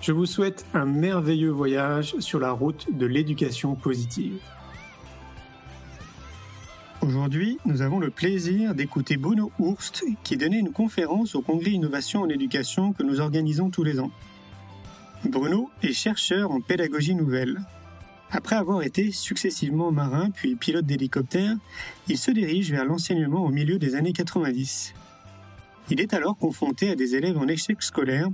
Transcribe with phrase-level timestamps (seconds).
[0.00, 4.40] Je vous souhaite un merveilleux voyage sur la route de l'éducation positive.
[7.02, 12.22] Aujourd'hui, nous avons le plaisir d'écouter Bruno Hurst qui donnait une conférence au Congrès Innovation
[12.22, 14.10] en éducation que nous organisons tous les ans.
[15.26, 17.60] Bruno est chercheur en pédagogie nouvelle.
[18.30, 21.56] Après avoir été successivement marin puis pilote d'hélicoptère,
[22.08, 24.94] il se dirige vers l'enseignement au milieu des années 90.
[25.90, 28.28] Il est alors confronté à des élèves en échec scolaire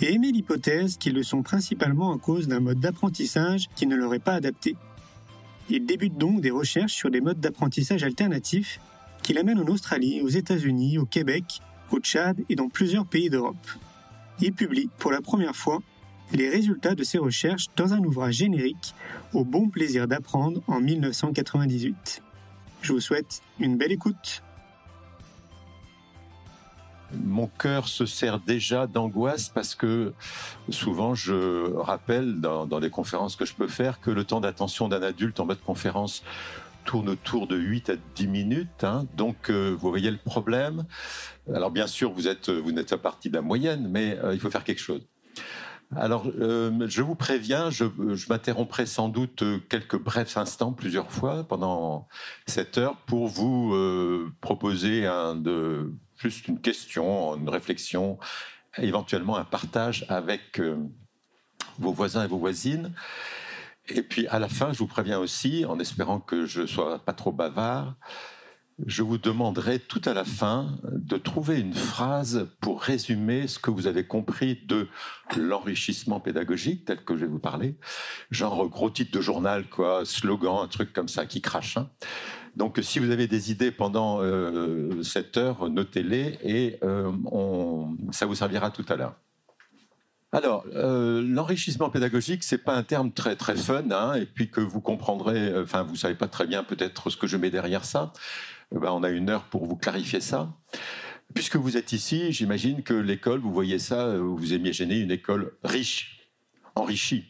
[0.00, 4.14] et émet l'hypothèse qu'ils le sont principalement à cause d'un mode d'apprentissage qui ne leur
[4.14, 4.76] est pas adapté.
[5.70, 8.80] Il débute donc des recherches sur des modes d'apprentissage alternatifs
[9.22, 13.56] qu'il amène en Australie, aux États-Unis, au Québec, au Tchad et dans plusieurs pays d'Europe.
[14.40, 15.80] Il publie pour la première fois
[16.32, 18.94] les résultats de ses recherches dans un ouvrage générique
[19.32, 22.22] au bon plaisir d'apprendre en 1998.
[22.82, 24.42] Je vous souhaite une belle écoute.
[27.14, 30.12] Mon cœur se sert déjà d'angoisse parce que
[30.68, 35.02] souvent je rappelle dans, les conférences que je peux faire que le temps d'attention d'un
[35.02, 36.22] adulte en mode conférence
[36.84, 38.84] tourne autour de 8 à 10 minutes.
[38.84, 39.06] Hein.
[39.14, 40.86] Donc, euh, vous voyez le problème.
[41.52, 44.40] Alors, bien sûr, vous êtes, vous n'êtes pas partie de la moyenne, mais euh, il
[44.40, 45.06] faut faire quelque chose.
[45.94, 47.84] Alors, euh, je vous préviens, je,
[48.30, 52.08] m'interromprai sans doute quelques brefs instants, plusieurs fois, pendant
[52.46, 53.74] cette heure, pour vous
[54.40, 58.18] proposer un de, juste une question, une réflexion,
[58.76, 60.76] éventuellement un partage avec euh,
[61.78, 62.92] vos voisins et vos voisines.
[63.88, 66.98] Et puis, à la fin, je vous préviens aussi, en espérant que je ne sois
[66.98, 67.94] pas trop bavard,
[68.86, 73.70] je vous demanderai tout à la fin de trouver une phrase pour résumer ce que
[73.70, 74.88] vous avez compris de
[75.36, 77.76] l'enrichissement pédagogique tel que je vais vous parler.
[78.30, 81.76] Genre gros titre de journal, quoi, slogan, un truc comme ça qui crache.
[81.76, 81.90] Hein.
[82.56, 87.12] Donc si vous avez des idées pendant euh, cette heure, notez-les et euh,
[88.10, 89.14] ça vous servira tout à l'heure.
[90.30, 94.60] Alors, euh, l'enrichissement pédagogique, c'est pas un terme très très fun, hein, et puis que
[94.60, 98.12] vous comprendrez, enfin, vous savez pas très bien peut-être ce que je mets derrière ça.
[98.74, 100.52] Eh ben, on a une heure pour vous clarifier ça.
[101.34, 106.28] Puisque vous êtes ici, j'imagine que l'école, vous voyez ça, vous imaginez une école riche,
[106.74, 107.24] enrichie.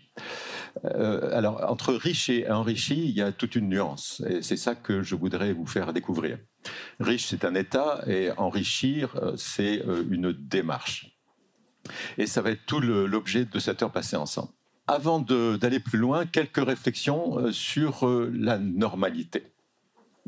[0.84, 4.22] Euh, alors, entre riche et enrichi, il y a toute une nuance.
[4.28, 6.38] Et c'est ça que je voudrais vous faire découvrir.
[7.00, 11.18] Riche, c'est un état, et enrichir, euh, c'est une démarche.
[12.18, 14.50] Et ça va être tout l'objet de cette heure passée ensemble.
[14.86, 19.52] Avant d'aller plus loin, quelques réflexions sur la normalité.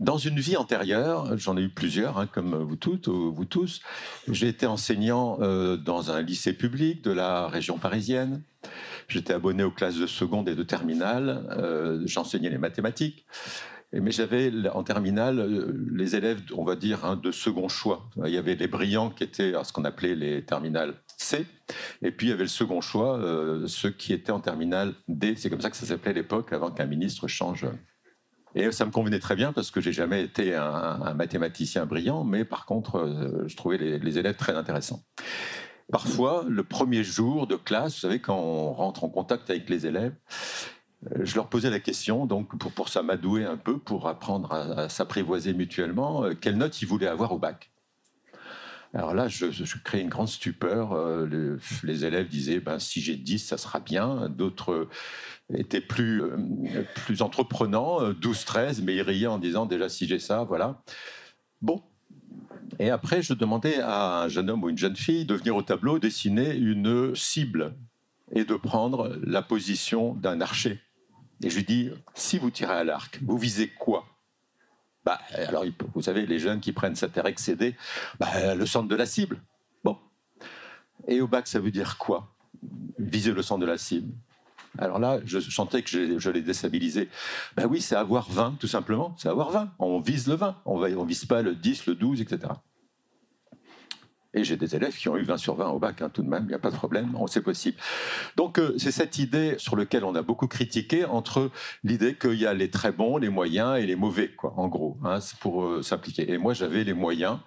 [0.00, 3.82] Dans une vie antérieure, j'en ai eu plusieurs, hein, comme vous toutes, vous tous,
[4.28, 8.42] j'ai été enseignant euh, dans un lycée public de la région parisienne.
[9.08, 11.46] J'étais abonné aux classes de seconde et de terminale.
[11.50, 13.26] Euh, j'enseignais les mathématiques.
[13.92, 18.08] Mais j'avais en terminale euh, les élèves, on va dire, hein, de second choix.
[18.24, 21.44] Il y avait les brillants qui étaient ce qu'on appelait les terminales C,
[22.00, 23.20] et puis il y avait le second choix,
[23.66, 25.34] ceux qui étaient en terminale D.
[25.36, 27.66] C'est comme ça que ça s'appelait à l'époque, avant qu'un ministre change
[28.54, 32.44] et ça me convenait très bien parce que j'ai jamais été un, mathématicien brillant, mais
[32.44, 35.02] par contre, euh, je trouvais les, élèves très intéressants.
[35.92, 39.86] Parfois, le premier jour de classe, vous savez, quand on rentre en contact avec les
[39.86, 40.14] élèves,
[41.06, 44.88] euh, je leur posais la question, donc pour, pour s'amadouer un peu, pour apprendre à,
[44.88, 47.70] s'apprivoiser mutuellement, euh, quelle note ils voulaient avoir au bac.
[48.92, 50.96] Alors là, je, je crée une grande stupeur.
[51.84, 54.28] les, élèves disaient, ben, si j'ai 10, ça sera bien.
[54.28, 54.88] D'autres
[55.54, 60.18] était plus, euh, plus entreprenant, 12-13, euh, mais il riait en disant déjà si j'ai
[60.18, 60.82] ça, voilà.
[61.60, 61.82] Bon.
[62.78, 65.62] Et après, je demandais à un jeune homme ou une jeune fille de venir au
[65.62, 67.74] tableau dessiner une cible
[68.32, 70.80] et de prendre la position d'un archer.
[71.42, 74.06] Et je lui dis, si vous tirez à l'arc, vous visez quoi?
[75.04, 75.64] Bah, alors,
[75.94, 77.74] vous savez, les jeunes qui prennent sa terre excédée,
[78.18, 79.40] bah, le centre de la cible.
[79.82, 79.98] Bon.
[81.08, 82.34] Et au bac, ça veut dire quoi?
[82.98, 84.12] Viser le centre de la cible.
[84.78, 87.08] Alors là, je sentais que je, je l'ai déstabilisé.
[87.56, 89.14] Ben oui, c'est avoir 20, tout simplement.
[89.18, 89.72] C'est avoir 20.
[89.78, 90.56] On vise le 20.
[90.64, 92.52] On ne vise pas le 10, le 12, etc.
[94.32, 96.28] Et j'ai des élèves qui ont eu 20 sur 20 au bac, hein, tout de
[96.28, 97.76] même, il n'y a pas de problème, c'est possible.
[98.36, 101.50] Donc euh, c'est cette idée sur laquelle on a beaucoup critiqué, entre
[101.82, 104.96] l'idée qu'il y a les très bons, les moyens et les mauvais, quoi, en gros,
[105.04, 106.30] hein, pour euh, s'impliquer.
[106.30, 107.38] Et moi j'avais les moyens,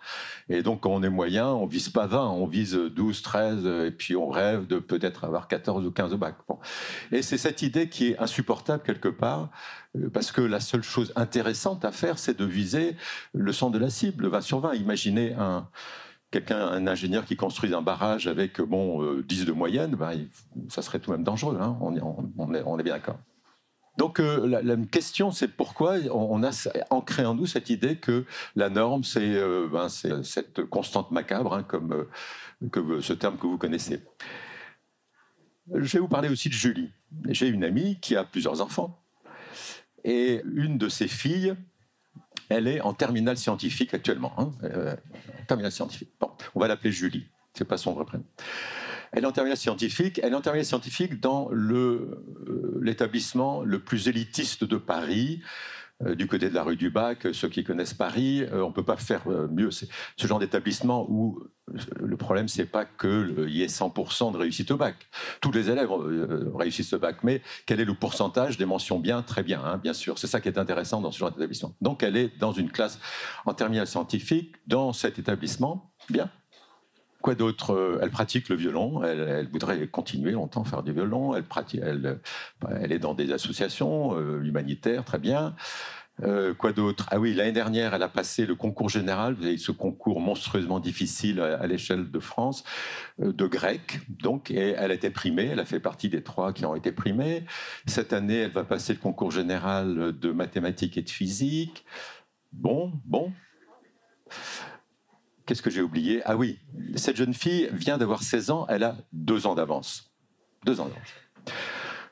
[0.49, 3.91] et donc quand on est moyen, on vise pas 20, on vise 12, 13, et
[3.91, 6.35] puis on rêve de peut-être avoir 14 ou 15 au bac.
[7.11, 9.49] Et c'est cette idée qui est insupportable quelque part,
[9.95, 12.95] euh, parce que la seule chose intéressante à faire, c'est de viser
[13.33, 14.75] le centre de la cible, 20 sur 20.
[14.75, 15.67] Imaginez un
[16.33, 20.27] quelqu'un, un ingénieur qui construit un barrage avec bon 10 euh, de moyenne, ben,
[20.67, 21.57] ça serait tout de même dangereux.
[21.61, 21.77] Hein.
[21.79, 23.19] on, est, on, est, bien d'accord.
[23.97, 26.49] Donc euh, la, question, c'est pourquoi on a
[26.89, 28.25] ancré en nous cette idée que
[28.55, 32.07] la norme, c'est euh, ben, cette constante macabre, hein, comme,
[33.01, 34.03] ce terme que vous connaissez.
[35.71, 36.89] Je vais vous parler aussi de Julie.
[37.29, 38.99] J'ai une amie qui a plusieurs enfants.
[40.03, 41.55] Et une de ses filles
[42.49, 44.33] elle est en terminale scientifique actuellement.
[44.37, 44.95] Hein, euh,
[45.47, 46.09] terminale scientifique.
[46.19, 47.27] Bon, on va l'appeler Julie.
[47.53, 48.25] C'est pas son vrai prénom.
[49.11, 50.19] Elle est en terminale scientifique.
[50.23, 55.41] Elle est en terminale scientifique dans le euh, l'établissement le plus élitiste de Paris.
[56.05, 58.83] Euh, du côté de la rue du Bac, ceux qui connaissent Paris, on ne peut
[58.83, 59.71] pas faire mieux.
[59.71, 61.39] C'est ce genre d'établissement où
[61.99, 64.95] le problème, c'est pas qu'il y ait 100% de réussite au bac.
[65.41, 69.21] Tous les élèves euh, réussissent au bac, mais quel est le pourcentage des mentions bien?
[69.21, 70.17] Très bien, hein, bien sûr.
[70.17, 71.73] C'est ça qui est intéressant dans ce genre d'établissement.
[71.81, 72.99] Donc, elle est dans une classe
[73.45, 75.93] en terminale scientifique, dans cet établissement.
[76.09, 76.29] Bien.
[77.23, 79.01] Quoi d'autre euh, Elle pratique le violon.
[79.03, 81.33] Elle, voudrait continuer longtemps à faire du violon.
[81.35, 82.19] Elle,
[82.81, 85.55] elle est dans des associations euh, humanitaires, très bien.
[86.21, 87.07] Euh, quoi d'autre?
[87.11, 89.33] Ah oui, l'année dernière, elle a passé le concours général.
[89.33, 92.63] Vous avez ce concours monstrueusement difficile à, l'échelle de France,
[93.21, 94.01] euh, de grec.
[94.09, 95.47] Donc, et elle a été primée.
[95.47, 97.45] Elle a fait partie des trois qui ont été primés.
[97.87, 101.85] Cette année, elle va passer le concours général de mathématiques et de physique.
[102.51, 103.31] Bon, bon.
[105.45, 106.21] Qu'est-ce que j'ai oublié?
[106.25, 106.59] Ah oui,
[106.95, 108.65] cette jeune fille vient d'avoir 16 ans.
[108.69, 110.11] Elle a deux ans d'avance.
[110.65, 111.55] Deux ans d'avance.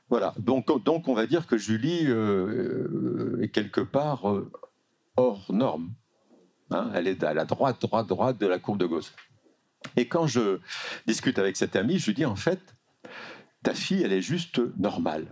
[0.09, 4.51] Voilà, donc, donc on va dire que Julie euh, est quelque part euh,
[5.15, 5.93] hors norme.
[6.69, 6.91] Hein.
[6.93, 9.13] elle est à la droite, droite, droite de la courbe de Gauss.
[9.95, 10.59] Et quand je
[11.07, 12.59] discute avec cette amie, je lui dis en fait,
[13.63, 15.27] ta fille, elle est juste normale.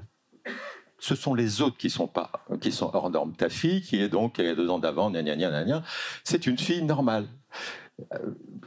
[0.97, 2.31] Ce sont les autres qui sont pas,
[2.61, 3.33] qui sont hors norme.
[3.35, 5.11] Ta fille, qui est donc qui a deux ans d'avant,
[6.23, 7.27] c'est une fille normale.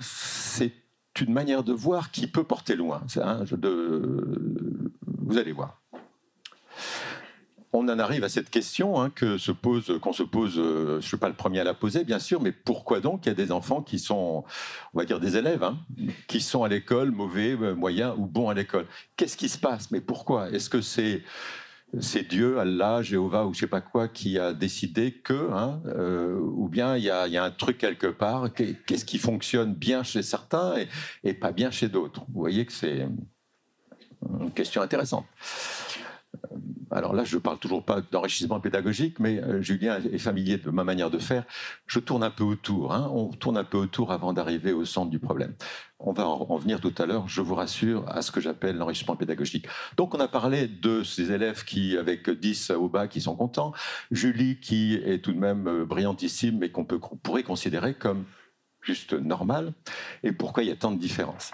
[0.01, 0.73] C'est
[1.21, 3.03] une manière de voir qui peut porter loin.
[3.17, 3.45] Hein,
[5.05, 5.83] vous allez voir
[7.73, 10.59] on en arrive à cette question hein, que se pose, qu'on se pose.
[10.59, 13.25] Euh, je ne suis pas le premier à la poser, bien sûr, mais pourquoi donc
[13.25, 14.45] il y a des enfants qui sont,
[14.93, 15.79] on va dire des élèves, hein,
[16.29, 18.87] qui sont à l'école mauvais, euh, moyens ou bons à l'école?
[19.17, 19.91] Qu'est-ce qui se passe?
[19.91, 20.51] Mais pourquoi?
[20.51, 21.23] Est-ce que c'est
[22.01, 26.39] c'est Dieu, Allah, Jéhovah ou je sais pas quoi qui a décidé que, hein, euh,
[26.41, 30.75] ou bien il y, a, un truc quelque part, qu'est-ce qui fonctionne bien chez certains
[31.23, 32.23] et pas bien chez d'autres.
[32.33, 33.07] Vous voyez que c'est
[34.41, 35.27] une question intéressante
[36.93, 40.71] alors là, je ne parle toujours pas d'enrichissement pédagogique, mais euh, Julien est familier de
[40.71, 41.45] ma manière de faire.
[41.87, 42.93] Je tourne un peu autour.
[42.93, 43.11] Hein.
[43.13, 45.55] on tourne un peu autour avant d'arriver au centre du problème.
[45.99, 49.17] On va en, venir tout à l'heure, je vous rassure, à ce que j'appelle l'enrichissement
[49.17, 49.67] pédagogique.
[49.97, 53.73] Donc on a parlé de ces élèves qui, avec 10 au bas, qui sont contents.
[54.11, 58.25] Julie, qui est tout de même euh, brillantissime, mais qu'on pourrait considérer comme
[58.83, 59.73] juste normale.
[60.25, 61.53] Et pourquoi il y a tant de différences?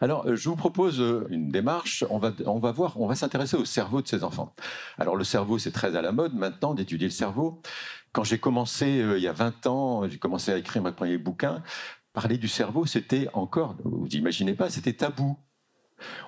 [0.00, 2.04] Alors, euh, je vous propose euh, une démarche.
[2.10, 4.54] On va, on va voir, on va s'intéresser au cerveau de ces enfants.
[4.98, 7.60] Alors, le cerveau, c'est très à la mode maintenant d'étudier le cerveau.
[8.12, 11.18] Quand j'ai commencé, euh, il y a 20 ans, j'ai commencé à écrire mon premier
[11.18, 11.62] bouquin,
[12.12, 15.36] parler du cerveau, c'était encore, vous imaginez pas, c'était tabou.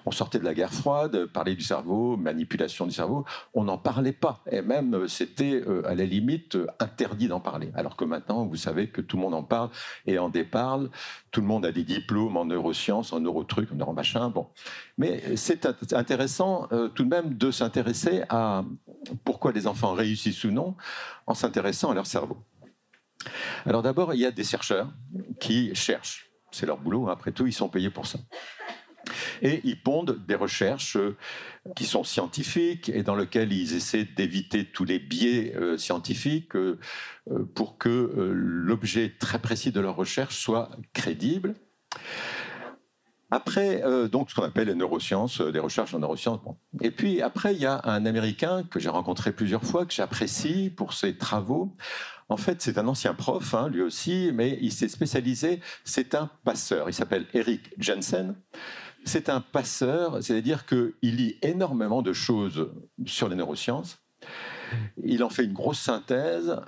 [0.07, 4.13] On sortait de la guerre froide, parler du cerveau, manipulation du cerveau, on n'en parlait
[4.13, 4.43] pas.
[4.51, 7.71] Et même, euh, c'était euh, à la limite euh, interdit d'en parler.
[7.75, 9.71] Alors que maintenant, vous savez que tout le monde en parle
[10.07, 10.91] et en déparle.
[11.31, 14.31] Tout le monde a des diplômes en neurosciences, en neurotrucs, en neuromachin.
[14.31, 14.47] Bon.
[14.97, 18.65] Mais c'est intéressant tout de même de s'intéresser à
[19.25, 20.75] pourquoi les enfants réussissent ou non
[21.27, 22.39] en s'intéressant à leur cerveau.
[23.67, 24.89] Alors d'abord, il y a des chercheurs
[25.41, 26.31] qui cherchent.
[26.51, 28.19] C'est leur boulot, après tout, ils sont payés pour ça.
[29.43, 31.17] Et ils pondent des recherches euh,
[31.77, 36.79] qui sont scientifiques et dans lesquelles ils essaient d'éviter tous les biais euh, scientifiques euh,
[37.55, 37.89] pour que
[38.33, 41.55] l'objet très précis de leur recherche soit crédible.
[43.31, 46.41] Après, donc, ce qu'on appelle les neurosciences, des recherches en neurosciences.
[46.81, 50.73] Et puis, après, il y a un Américain que j'ai rencontré plusieurs fois, que j'apprécie
[50.75, 51.77] pour ses travaux.
[52.31, 56.31] En fait, c'est un ancien prof, hein, lui aussi, mais il s'est spécialisé, c'est un
[56.45, 56.89] passeur.
[56.89, 58.35] Il s'appelle Eric Jensen.
[59.05, 62.71] C'est un passeur, c'est-à-dire qu'il lit énormément de choses
[63.07, 63.99] sur les neurosciences.
[65.03, 66.61] Il en fait une grosse synthèse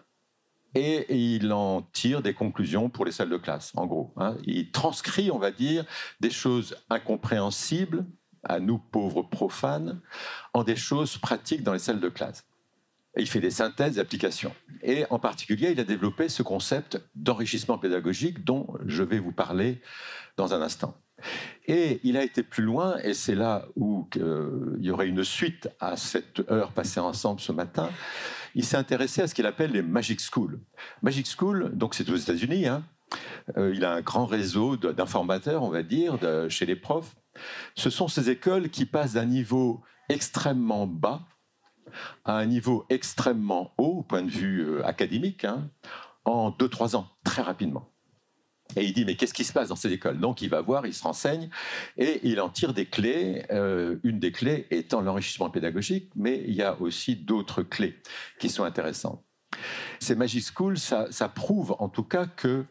[0.74, 4.12] et il en tire des conclusions pour les salles de classe, en gros.
[4.16, 4.36] Hein.
[4.44, 5.84] Il transcrit, on va dire,
[6.20, 8.06] des choses incompréhensibles
[8.44, 10.00] à nous pauvres profanes
[10.54, 12.46] en des choses pratiques dans les salles de classe.
[13.16, 14.54] il fait des synthèses d'applications.
[14.82, 19.82] Et en particulier, il a développé ce concept d'enrichissement pédagogique dont je vais vous parler
[20.36, 20.96] dans un instant.
[21.66, 25.68] Et il a été plus loin, et c'est là où il y aurait une suite
[25.78, 27.90] à cette heure passée ensemble ce matin.
[28.54, 30.58] Il s'est intéressé à ce qu'il appelle les Magic Schools.
[31.02, 32.66] Magic School, donc c'est aux États-Unis.
[32.66, 32.82] Hein.
[33.56, 37.14] Euh, il a un grand réseau d'informateurs, on va dire, chez les profs.
[37.76, 41.22] Ce sont ces écoles qui passent d'un niveau extrêmement bas
[42.24, 45.68] à un niveau extrêmement haut, au point de vue euh, académique, hein,
[46.24, 47.89] en 2-3 ans, très rapidement.
[48.76, 50.86] Et il dit, mais qu'est-ce qui se passe dans ces écoles Donc il va voir,
[50.86, 51.50] il se renseigne,
[51.96, 56.54] et il en tire des clés, euh, une des clés étant l'enrichissement pédagogique, mais il
[56.54, 57.98] y a aussi d'autres clés
[58.38, 59.22] qui sont intéressantes.
[59.98, 62.64] Ces Magic Schools, ça, prouve en tout cas que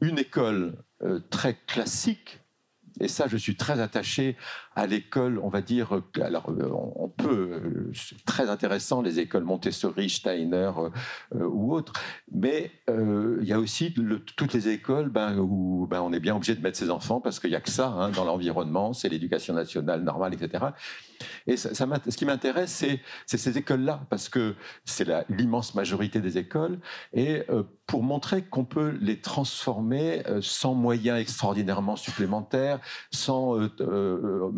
[0.00, 2.42] une école euh, très classique
[3.00, 4.36] et ça, je suis très attaché
[4.74, 10.08] à l'école, on va dire, alors euh, on peut, c'est très intéressant, les écoles Montessori,
[10.08, 10.70] Steiner
[11.34, 11.92] euh, ou autres,
[12.30, 13.94] mais euh, il y a aussi
[14.36, 17.38] toutes les écoles ben, où ben, on est bien obligé de mettre ses enfants parce
[17.38, 20.64] qu'il n'y a que ça hein, dans l'environnement, c'est l'éducation nationale normale, etc.
[21.46, 26.80] Et ce qui m'intéresse, c'est, ces écoles-là, parce que c'est l'immense majorité des écoles,
[27.12, 27.42] et
[27.86, 33.68] pour montrer qu'on peut les transformer sans moyens extraordinairement supplémentaires, sans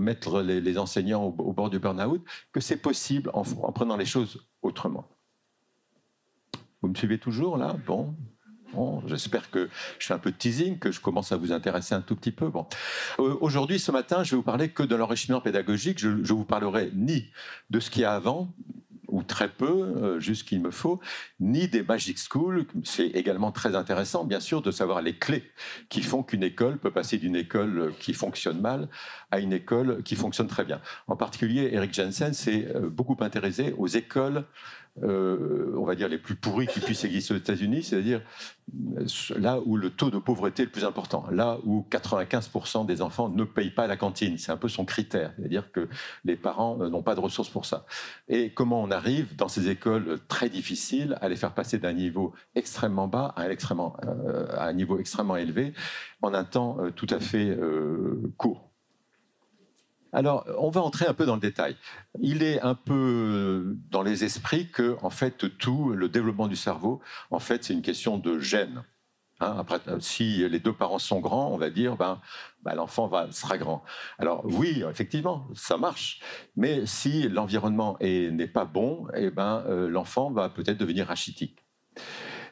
[0.04, 5.08] mettre les, enseignants au, bord du burn-out, que c'est possible en, prenant les choses autrement.
[6.82, 7.76] Vous me suivez toujours là?
[7.86, 8.14] Bon,
[8.74, 9.68] Bon, j'espère que
[10.00, 12.32] je fais un peu de teasing, que je commence à vous intéresser un tout petit
[12.32, 12.48] peu.
[12.48, 12.66] Bon.
[13.20, 16.00] Euh, aujourd'hui, ce matin, je vais vous parler que de l'enrichissement pédagogique.
[16.00, 17.30] Je ne vous parlerai ni
[17.70, 18.52] de ce qu'il y a avant,
[19.14, 21.00] ou très peu, euh, juste ce qu'il me faut,
[21.38, 22.66] ni des Magic Schools.
[22.82, 25.44] C'est également très intéressant, bien sûr, de savoir les clés
[25.88, 28.88] qui font qu'une école peut passer d'une école qui fonctionne mal
[29.30, 30.80] à une école qui fonctionne très bien.
[31.06, 34.46] En particulier, Eric Jensen s'est euh, beaucoup intéressé aux écoles
[35.02, 38.22] euh, on va dire, les plus pourris qui puissent exister aux États-Unis, c'est-à-dire
[38.96, 39.04] euh,
[39.36, 43.28] là où le taux de pauvreté est le plus important, là où 95% des enfants
[43.28, 44.38] ne payent pas la cantine.
[44.38, 45.88] C'est un peu son critère, c'est-à-dire que
[46.24, 47.86] les parents euh, n'ont pas de ressources pour ça.
[48.28, 52.32] Et comment on arrive dans ces écoles très difficiles à les faire passer d'un niveau
[52.54, 55.72] extrêmement bas à un, à un niveau extrêmement élevé
[56.22, 57.58] en un temps tout à fait
[58.36, 58.73] court.
[60.14, 61.76] Alors, on va entrer un peu dans le détail.
[62.20, 67.00] Il est un peu dans les esprits que, en fait, tout le développement du cerveau,
[67.32, 68.84] en fait, c'est une question de gènes.
[69.40, 69.56] Hein.
[69.58, 72.20] après, si les deux parents sont grands, on va dire, ben,
[72.62, 73.82] ben l'enfant sera grand.
[74.18, 76.20] Alors oui, effectivement, ça marche.
[76.54, 81.64] Mais si l'environnement n'est pas bon, eh ben, euh, l'enfant va peut-être devenir rachitique.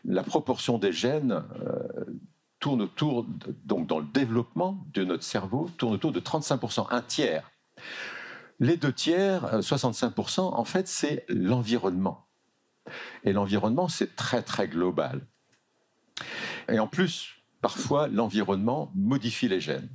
[0.04, 2.04] La proportion des gènes euh,
[2.58, 3.24] tourne autour,
[3.64, 7.51] donc dans le développement de notre cerveau, tourne autour de 35%, un tiers.
[8.60, 12.26] Les deux tiers, 65%, euh, en fait, c'est l'environnement.
[13.24, 15.26] Et l'environnement, c'est très, très global.
[16.68, 19.88] Et en plus, parfois, l'environnement modifie les gènes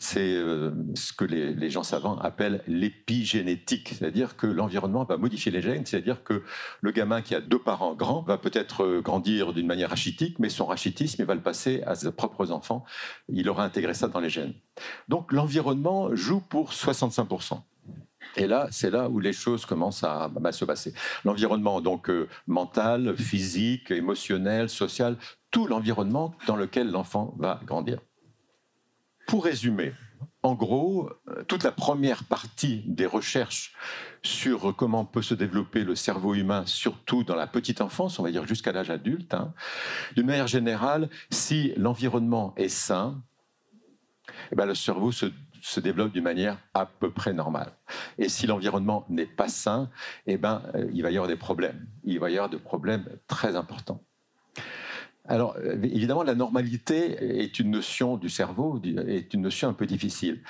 [0.00, 5.60] c'est euh, ce que les, gens savants appellent l'épigénétique, c'est-à-dire que l'environnement va modifier les
[5.60, 6.42] gènes, c'est-à-dire que
[6.80, 10.48] le gamin qui a deux parents grands va peut-être euh, grandir d'une manière rachitique, mais
[10.48, 12.82] son rachitisme, va le passer à ses propres enfants,
[13.28, 14.54] il aura intégré ça dans les gènes.
[15.08, 17.60] Donc l'environnement joue pour 65%.
[18.36, 20.94] Et là, c'est là où les choses commencent à, se passer.
[21.24, 25.16] L'environnement, donc euh, mental, physique, émotionnel, social,
[25.50, 27.98] tout l'environnement dans lequel l'enfant va grandir.
[29.30, 29.92] Pour résumer,
[30.42, 33.76] en gros, euh, toute la première partie des recherches
[34.24, 38.32] sur comment peut se développer le cerveau humain, surtout dans la petite enfance, on va
[38.32, 39.54] dire jusqu'à l'âge adulte, hein,
[40.16, 43.22] d'une manière générale, si l'environnement est sain,
[44.50, 45.26] eh ben le cerveau se,
[45.78, 47.70] développe d'une manière à peu près normale.
[48.18, 49.90] Et si l'environnement n'est pas sain,
[50.26, 51.86] eh ben, euh, il va y avoir des problèmes.
[52.02, 54.02] Il va y avoir des problèmes très importants.
[55.28, 59.86] Alors, euh, évidemment, la normalité est une notion du cerveau, est une notion un peu
[59.86, 60.42] difficile.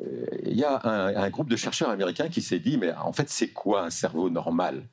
[0.00, 3.28] Euh, il y a un, groupe de chercheurs américains qui s'est dit, mais en fait,
[3.28, 4.84] c'est quoi un cerveau normal?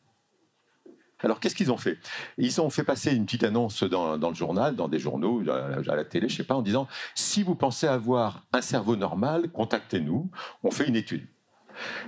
[1.19, 1.97] Alors, qu'est-ce qu'ils ont fait?
[2.37, 6.05] Ils ont fait passer une petite annonce dans, le journal, dans des journaux, à la
[6.05, 10.29] télé, je ne sais pas, en disant si vous pensez avoir un cerveau normal, contactez-nous,
[10.63, 11.25] on fait une étude.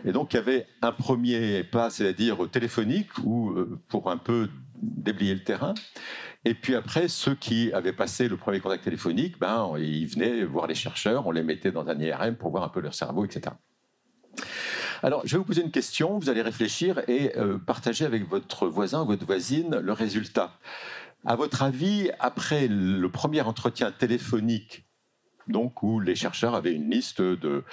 [0.05, 4.49] Et donc, il y avait un premier pas, c'est-à-dire téléphonique, où, euh, pour un peu
[4.81, 5.73] déblayer le terrain.
[6.45, 10.67] Et puis après, ceux qui avaient passé le premier contact téléphonique, ben, ils venaient voir
[10.67, 13.55] les chercheurs, on les mettait dans un IRM pour voir un peu leur cerveau, etc.
[15.03, 18.67] Alors, je vais vous poser une question, vous allez réfléchir et euh, partager avec votre
[18.67, 20.57] voisin, votre voisine, le résultat.
[21.25, 24.88] À votre avis, après le premier entretien téléphonique
[25.49, 27.63] donc où les chercheurs avaient une liste de,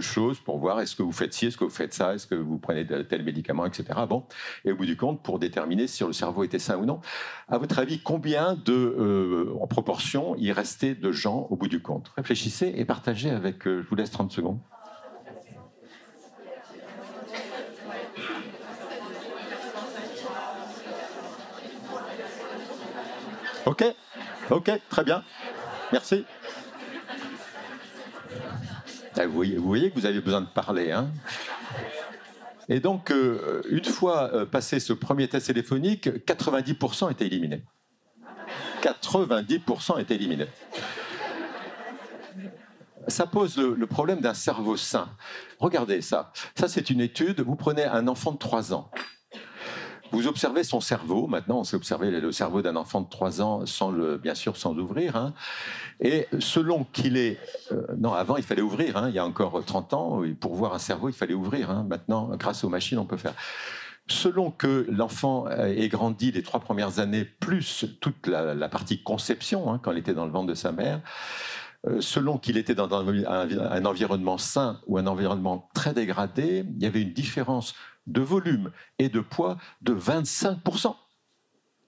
[0.00, 2.34] choses pour voir est-ce que vous faites ci, est-ce que vous faites ça, est-ce que
[2.34, 3.84] vous prenez tel médicament, etc.
[4.08, 4.24] Bon,
[4.64, 7.00] et au bout du compte, pour déterminer si le cerveau était sain ou non.
[7.48, 11.80] À votre avis, combien de, euh, en proportion, il restait de gens au bout du
[11.82, 12.12] compte?
[12.16, 13.66] Réfléchissez et partagez avec.
[13.66, 14.58] Euh, je vous laisse 30 secondes.
[23.64, 23.84] Ok,
[24.50, 25.22] ok, très bien.
[25.92, 26.24] Merci.
[29.16, 30.90] Ah, vous voyez, que vous avez besoin de parler.
[30.90, 31.10] Hein
[32.68, 37.62] et donc, euh, une fois euh, passé ce premier test téléphonique, 90% étaient éliminés.
[38.82, 40.48] 90% étaient éliminés.
[43.08, 45.08] Ça pose le problème d'un cerveau sain.
[45.58, 46.32] Regardez ça.
[46.56, 47.40] Ça, c'est une étude.
[47.40, 48.90] Vous prenez un enfant de 3 ans.
[50.12, 51.26] Vous observez son cerveau.
[51.26, 53.64] Maintenant, on sait observer le cerveau d'un enfant de 3 ans
[54.22, 55.16] bien sûr, sans ouvrir.
[55.16, 55.32] Hein.
[56.00, 57.38] Et selon qu'il est,
[57.72, 58.98] euh, non, avant il fallait ouvrir.
[58.98, 59.08] Hein.
[59.08, 61.70] il y a encore 30 ans, pour voir un cerveau, il fallait ouvrir.
[61.70, 61.86] Hein.
[61.88, 63.34] Maintenant, grâce aux machines, on peut faire.
[64.08, 69.92] Selon que l'enfant ait grandi les trois premières années, plus toute la, partie conception, quand
[69.92, 71.00] il était dans le ventre de sa mère,
[72.00, 77.02] selon qu'il était dans un, environnement sain ou un environnement très dégradé, il y avait
[77.02, 77.74] une différence
[78.06, 80.94] de volume et de poids de 25%.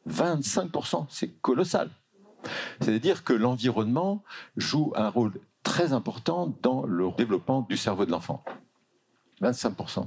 [0.08, 1.90] 25%, c'est colossal.
[2.80, 4.22] C'est-à-dire que l'environnement
[4.56, 8.44] joue un rôle très important dans le développement du cerveau de l'enfant.
[9.40, 10.06] 25%.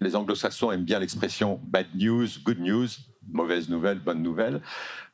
[0.00, 2.88] Les anglo-saxons aiment bien l'expression bad news, good news,
[3.28, 4.60] mauvaise nouvelle, bonne nouvelle.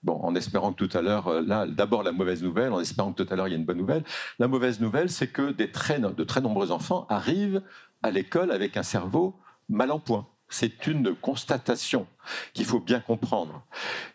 [0.02, 3.12] Bon, en espérant que tout à l'heure, euh, là, d'abord la mauvaise nouvelle, en espérant
[3.12, 4.04] que tout à l'heure il y ait une bonne nouvelle.
[4.38, 7.62] La mauvaise nouvelle, c'est que des de très nombreux enfants arrivent
[8.02, 9.38] à l'école avec un cerveau
[9.68, 10.26] mal en point.
[10.48, 12.06] C'est une constatation
[12.52, 13.64] qu'il faut bien comprendre.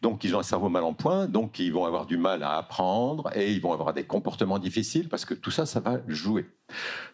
[0.01, 2.57] Donc, ils ont un cerveau mal en point, donc ils vont avoir du mal à
[2.57, 6.45] apprendre et ils vont avoir des comportements difficiles parce que tout ça, ça va jouer.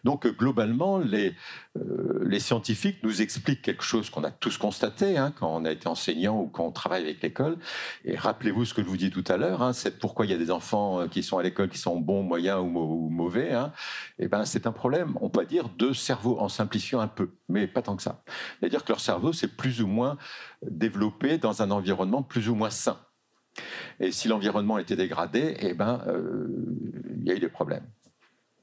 [0.04, 1.34] Donc, globalement, les,
[1.76, 5.88] euh, scientifiques nous expliquent quelque chose qu'on a tous constaté hein, quand on a été
[5.88, 7.58] enseignant ou quand on travaille avec l'école.
[8.06, 10.34] Et rappelez-vous ce que je vous dis tout à l'heure, hein, c'est pourquoi il y
[10.34, 13.52] a des enfants euh, qui sont à l'école qui sont bons, moyens ou, mauvais.
[13.52, 13.72] Hein.
[14.18, 17.30] Et eh ben, c'est un problème, on peut dire, de cerveau en simplifiant un peu,
[17.48, 18.22] mais pas tant que ça.
[18.58, 20.16] C'est-à-dire que leur cerveau, c'est plus ou moins
[20.62, 20.89] développé
[21.40, 22.98] dans un environnement plus ou moins sain.
[23.98, 26.48] Et si l'environnement était dégradé, eh ben, euh,
[27.18, 27.86] il y a eu des problèmes.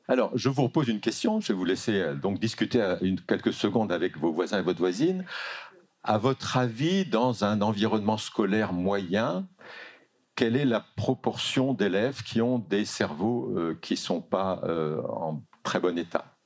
[0.07, 1.41] Alors, je vous repose une question.
[1.41, 2.95] Je vais vous laisser euh, donc discuter euh,
[3.27, 5.25] quelques secondes avec vos voisins et votre voisine.
[6.03, 9.47] À votre avis, dans un environnement scolaire moyen,
[10.35, 14.61] quelle est la proportion d'élèves qui ont des cerveaux qui ne sont pas
[15.09, 16.36] en très bon état?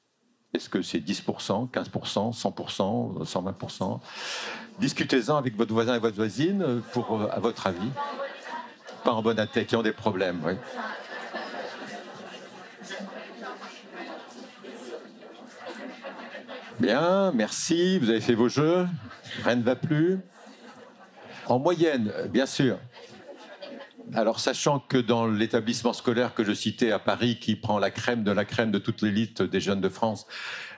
[0.53, 3.99] Est-ce que c'est 10%, 15%, 100%, 120%
[4.79, 7.89] Discutez-en avec votre voisin et votre voisine pour, à votre avis.
[9.05, 10.53] Pas en bonne tête, qui ont des problèmes, oui.
[16.79, 18.87] Bien, merci, vous avez fait vos jeux,
[19.43, 20.19] rien ne va plus.
[21.45, 22.77] En moyenne, bien sûr.
[24.13, 28.23] Alors, sachant que dans l'établissement scolaire que je citais à Paris, qui prend la crème
[28.23, 30.27] de la crème de toute l'élite des jeunes de France,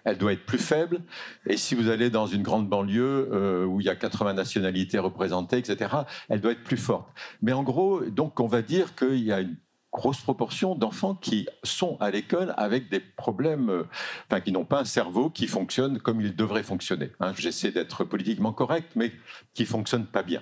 [0.04, 1.02] elle doit être plus faible.
[1.48, 5.00] Et si vous allez dans une grande banlieue euh, où il y a 80 nationalités
[5.00, 5.96] représentées, etc.,
[6.30, 7.10] elle doit être plus forte.
[7.42, 9.56] Mais en gros, donc, on va dire qu'il y a une
[9.92, 13.84] grosse proportion d'enfants qui sont à l'école avec des problèmes, euh,
[14.28, 17.12] enfin qui n'ont pas un cerveau qui fonctionne comme il devrait fonctionner.
[17.20, 17.34] Hein.
[17.38, 19.12] J'essaie d'être politiquement correct, mais
[19.54, 20.42] qui fonctionne pas bien.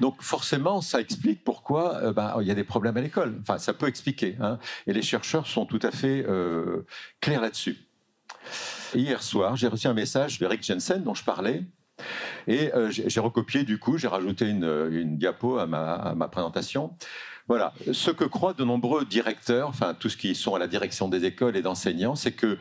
[0.00, 3.36] Donc forcément, ça explique pourquoi euh, ben, il y a des problèmes à l'école.
[3.42, 4.36] Enfin, ça peut expliquer.
[4.40, 4.58] Hein.
[4.86, 6.86] Et les chercheurs sont tout à fait euh,
[7.20, 7.76] clairs là-dessus.
[8.94, 11.64] Hier soir, j'ai reçu un message de Rick Jensen dont je parlais.
[12.46, 16.96] Et j'ai recopié du coup, j'ai rajouté une, diapo à ma présentation.
[17.48, 17.72] Voilà.
[17.92, 21.56] Ce que croient de nombreux directeurs, enfin tous qui sont à la direction des écoles
[21.56, 22.58] et d'enseignants, c'est que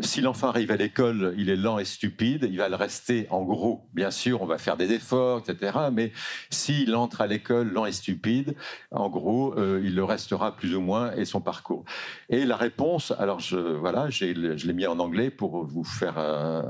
[0.00, 3.42] si l'enfant arrive à l'école, il est lent et stupide, il va le rester en
[3.42, 3.86] gros.
[3.94, 5.78] Bien sûr, on va faire des efforts, etc.
[5.92, 6.12] Mais
[6.50, 8.54] s'il entre à l'école lent et stupide,
[8.90, 11.84] en gros, euh, il le restera plus ou moins et son parcours.
[12.28, 16.62] Et la réponse, alors je, voilà, je l'ai mis en anglais pour vous faire euh,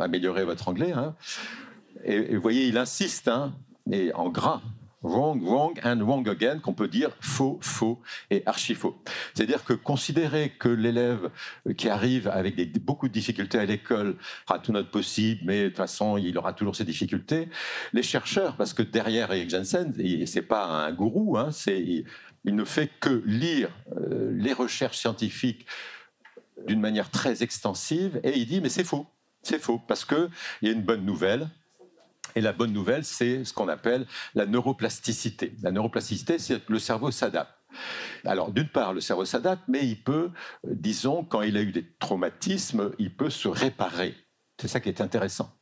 [0.00, 0.92] améliorer votre anglais.
[0.92, 1.14] Hein.
[2.04, 3.52] Et, vous voyez, il insiste, hein,
[3.90, 4.62] et en gras,
[5.02, 8.96] wrong, wrong and wrong again, qu'on peut dire faux, faux et archi faux.
[9.34, 11.30] C'est-à-dire que considérer que l'élève
[11.76, 15.76] qui arrive avec beaucoup de difficultés à l'école fera tout notre possible, mais de toute
[15.76, 17.48] façon, il aura toujours ses difficultés.
[17.92, 19.94] Les chercheurs, parce que derrière Eric Jensen,
[20.26, 21.50] c'est pas un gourou, hein,
[22.44, 25.66] il ne fait que lire euh, les recherches scientifiques
[26.66, 29.06] d'une manière très extensive et il dit mais c'est faux.
[29.42, 30.28] C'est faux parce qu'il
[30.62, 31.48] y a une bonne nouvelle,
[32.34, 35.54] et la bonne nouvelle, c'est ce qu'on appelle la neuroplasticité.
[35.62, 37.52] La neuroplasticité, c'est que le cerveau s'adapte.
[38.24, 40.30] Alors, d'une part, le cerveau s'adapte, mais il peut,
[40.66, 44.14] euh, disons, quand il a eu des traumatismes, il peut se réparer.
[44.60, 45.52] C'est ça qui est intéressant.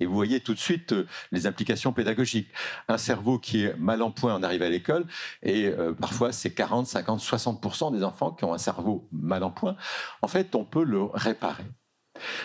[0.00, 2.48] Et vous voyez tout de suite euh, les implications pédagogiques.
[2.88, 5.06] Un cerveau qui est mal en point en arrivant à l'école,
[5.42, 9.50] et euh, parfois c'est 40, 50, 60% des enfants qui ont un cerveau mal en
[9.50, 9.76] point,
[10.22, 11.64] en fait, on peut le réparer.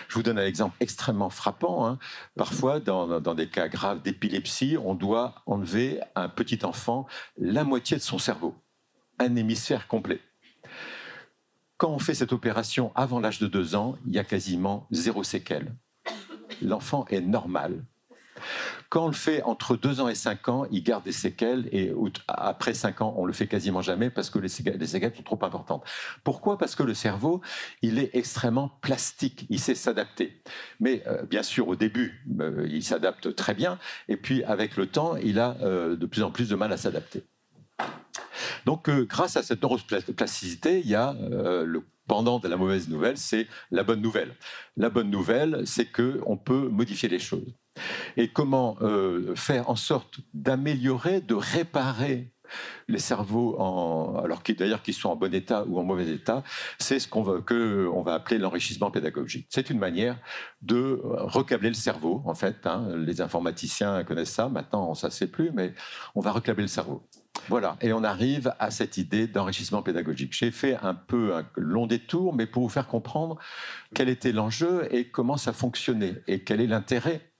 [0.08, 1.86] Je vous donne un exemple extrêmement frappant.
[1.86, 1.98] Hein.
[2.36, 7.06] Parfois, dans, des cas graves d'épilepsie, on doit enlever à un petit enfant
[7.38, 8.54] la moitié de son cerveau,
[9.18, 10.20] un hémisphère complet.
[11.76, 15.24] Quand on fait cette opération avant l'âge de deux ans, il y a quasiment zéro
[15.24, 15.74] séquelle.
[16.62, 17.84] L'enfant est normal.
[18.94, 21.92] Quand on le fait entre 2 ans et 5 ans, il garde des séquelles et
[22.28, 25.82] après 5 ans, on le fait quasiment jamais parce que les séquelles, sont trop importantes.
[26.22, 26.58] Pourquoi?
[26.58, 27.40] Parce que le cerveau,
[27.82, 30.40] il est extrêmement plastique, il sait s'adapter.
[30.78, 34.86] Mais euh, bien sûr, au début, euh, il s'adapte très bien et puis avec le
[34.86, 37.24] temps, il a euh, de plus en plus de mal à s'adapter.
[38.64, 43.48] Donc, grâce à cette neuroplasticité, il y a le pendant de la mauvaise nouvelle, c'est
[43.72, 44.36] la bonne nouvelle.
[44.76, 47.54] La bonne nouvelle, c'est qu'on peut modifier les choses.
[48.16, 52.34] Et comment euh, faire en sorte d'améliorer, de réparer
[52.88, 56.42] les cerveaux, alors d'ailleurs qu'ils soient en bon état ou en mauvais état,
[56.78, 59.46] c'est ce qu'on va, que va appeler l'enrichissement pédagogique.
[59.50, 60.18] C'est une manière
[60.62, 62.66] de recabler le cerveau, en fait.
[62.66, 62.88] Hein.
[62.96, 65.74] Les informaticiens connaissent ça, maintenant ça ne sait plus, mais
[66.14, 67.02] on va recabler le cerveau.
[67.48, 70.32] Voilà, et on arrive à cette idée d'enrichissement pédagogique.
[70.32, 73.38] J'ai fait un peu un long détour, mais pour vous faire comprendre
[73.94, 77.33] quel était l'enjeu et comment ça fonctionnait et quel est l'intérêt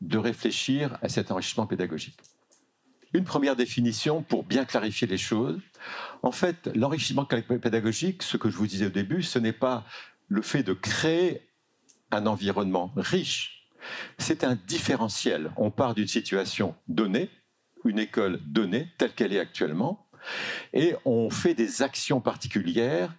[0.00, 2.18] de réfléchir à cet enrichissement pédagogique.
[3.12, 5.58] Une première définition pour bien clarifier les choses.
[6.22, 9.84] En fait, l'enrichissement pédagogique, ce que je vous disais au début, ce n'est pas
[10.28, 11.48] le fait de créer
[12.10, 13.70] un environnement riche,
[14.18, 15.52] c'est un différentiel.
[15.56, 17.30] On part d'une situation donnée,
[17.84, 20.08] une école donnée, telle qu'elle est actuellement,
[20.72, 23.14] et on fait des actions particulières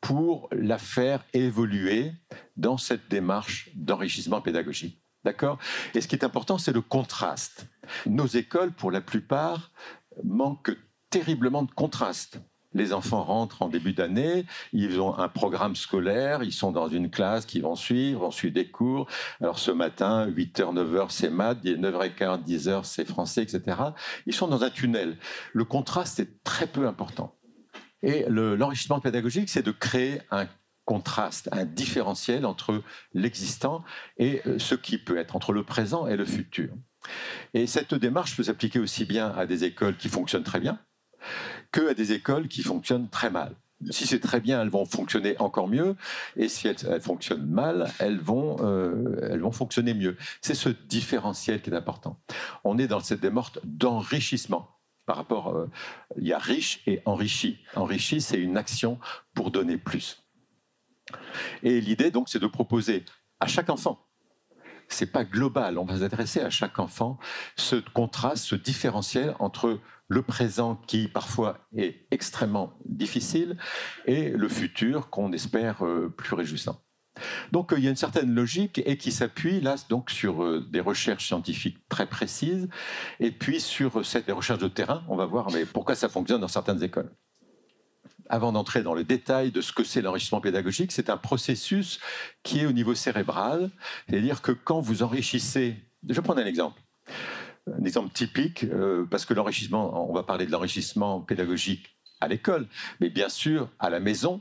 [0.00, 2.12] pour la faire évoluer
[2.56, 4.99] dans cette démarche d'enrichissement pédagogique.
[5.24, 5.58] D'accord?
[5.94, 7.66] Et ce qui est important, c'est le contraste.
[8.06, 9.70] Nos écoles, pour la plupart,
[10.24, 10.76] manquent
[11.10, 12.40] terriblement de contraste.
[12.72, 17.10] Les enfants rentrent en début d'année, ils ont un programme scolaire, ils sont dans une
[17.10, 19.08] classe qui vont suivre, vont suivre des cours.
[19.40, 23.76] Alors ce matin, 8h, 9h, c'est maths, 9h15, 10h, c'est français, etc.
[24.26, 25.18] Ils sont dans un tunnel.
[25.52, 27.34] Le contraste est très peu important.
[28.02, 30.46] Et l'enrichissement pédagogique, c'est de créer un
[30.90, 32.82] contraste, un différentiel entre
[33.14, 33.84] l'existant
[34.18, 36.70] et euh, ce qui peut être, entre le présent et le futur.
[37.54, 40.80] Et cette démarche peut s'appliquer aussi bien à des écoles qui fonctionnent très bien
[41.70, 43.54] que à des écoles qui fonctionnent très mal.
[43.90, 45.94] Si c'est très bien, elles vont fonctionner encore mieux,
[46.36, 50.16] et si elles, fonctionnent mal, elles vont, euh, elles vont fonctionner mieux.
[50.42, 52.18] C'est ce différentiel qui est important.
[52.64, 55.68] On est dans cette démarche d'enrichissement par rapport, euh,
[56.18, 57.58] il y a riche et enrichi.
[57.74, 59.00] Enrichi, c'est une action
[59.34, 60.19] pour donner plus.
[61.62, 63.04] Et l'idée, donc, c'est de proposer
[63.40, 64.06] à chaque enfant,
[64.88, 67.18] c'est pas global, on va s'adresser à chaque enfant,
[67.56, 73.56] ce contraste, ce différentiel entre le présent qui parfois est extrêmement difficile
[74.06, 76.82] et le futur qu'on espère euh, plus réjouissant.
[77.52, 80.80] Donc il y a une certaine logique et qui s'appuie là donc sur euh, des
[80.80, 82.68] recherches scientifiques très précises
[83.20, 85.04] et puis sur cette, des recherches de terrain.
[85.08, 87.12] On va voir mais pourquoi ça fonctionne dans certaines écoles
[88.30, 91.98] avant d'entrer dans le détail de ce que c'est l'enrichissement pédagogique, c'est un processus
[92.42, 93.70] qui est au niveau cérébral.
[94.08, 95.76] C'est-à-dire que quand vous enrichissez,
[96.08, 96.80] je vais prendre un exemple,
[97.66, 102.68] un exemple typique, euh, parce que l'enrichissement, on va parler de l'enrichissement pédagogique à l'école,
[103.00, 104.40] mais bien sûr à la maison,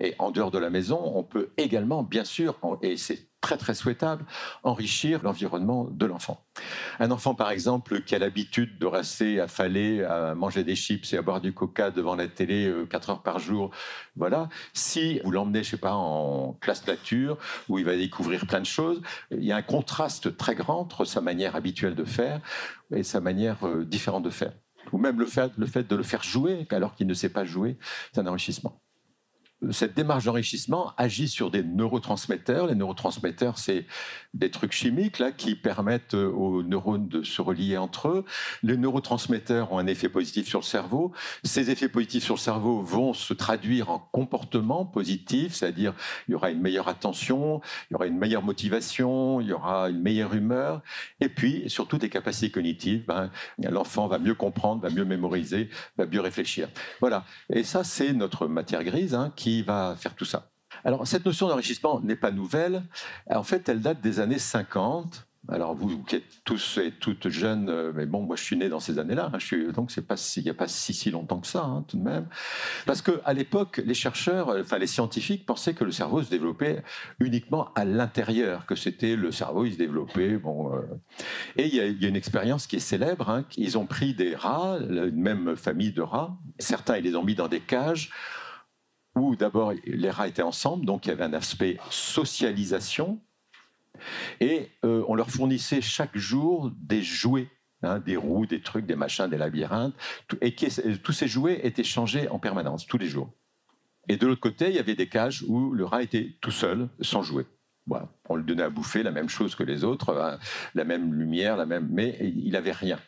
[0.00, 3.74] et en dehors de la maison, on peut également, bien sûr, et c'est très très
[3.74, 4.24] souhaitable,
[4.62, 6.44] enrichir l'environnement de l'enfant.
[6.98, 11.18] Un enfant, par exemple, qui a l'habitude de rester affalé à manger des chips et
[11.18, 13.70] à boire du coca devant la télé 4 euh, heures par jour,
[14.16, 18.60] voilà, si vous l'emmenez, je sais pas, en classe nature, où il va découvrir plein
[18.60, 22.40] de choses, il y a un contraste très grand entre sa manière habituelle de faire
[22.92, 24.52] et sa manière euh, différente de faire.
[24.92, 27.76] Ou même le fait de le faire jouer alors qu'il ne sait pas jouer,
[28.12, 28.80] c'est un enrichissement.
[29.70, 32.66] Cette démarche d'enrichissement agit sur des neurotransmetteurs.
[32.66, 33.86] Les neurotransmetteurs, c'est
[34.34, 38.24] des trucs chimiques là qui permettent euh, aux neurones de se relier entre eux.
[38.62, 41.12] Les neurotransmetteurs ont un effet positif sur le cerveau.
[41.42, 45.94] Ces effets positifs sur le cerveau vont se traduire en comportement positif, c'est-à-dire
[46.28, 49.90] il y aura une meilleure attention, il y aura une meilleure motivation, il y aura
[49.90, 50.82] une meilleure humeur,
[51.20, 53.04] et puis surtout des capacités cognitives.
[53.06, 56.68] Ben, l'enfant va mieux comprendre, va mieux mémoriser, va mieux réfléchir.
[57.00, 57.24] Voilà.
[57.52, 60.50] Et ça, c'est notre matière grise hein, qui va faire tout ça.
[60.84, 62.82] Alors, cette notion d'enrichissement n'est pas nouvelle.
[63.30, 65.28] En fait, elle date des années 50.
[65.50, 68.68] Alors, vous qui êtes tous et toutes jeunes, euh, mais bon, moi je suis né
[68.68, 71.46] dans ces années-là, hein, donc c'est pas, il n'y a pas si, si longtemps que
[71.46, 72.26] ça, hein, tout de même.
[72.84, 76.82] Parce qu'à l'époque, les chercheurs, euh, enfin les scientifiques pensaient que le cerveau se développait
[77.18, 80.36] uniquement à l'intérieur, que c'était le cerveau, il se développait.
[80.36, 80.82] Bon, euh.
[81.56, 83.30] Et il y, a, une expérience qui est célèbre.
[83.30, 87.24] Hein, ils ont pris des rats, une même famille de rats, certains ils les ont
[87.24, 88.10] mis dans des cages
[89.18, 93.20] où d'abord les rats étaient ensemble, donc il y avait un aspect socialisation,
[94.40, 97.48] et euh, on leur fournissait chaque jour des jouets,
[97.82, 99.94] hein, des roues, des trucs, des machins, des labyrinthes,
[100.40, 103.30] et tous ces jouets étaient changés en permanence, tous les jours.
[104.08, 106.88] Et de l'autre côté, il y avait des cages où le rat était tout seul,
[107.00, 107.46] sans jouet.
[108.28, 110.38] on lui donnait à bouffer la même chose que les autres, hein,
[110.74, 112.98] la même lumière, la même, mais il n'avait rien.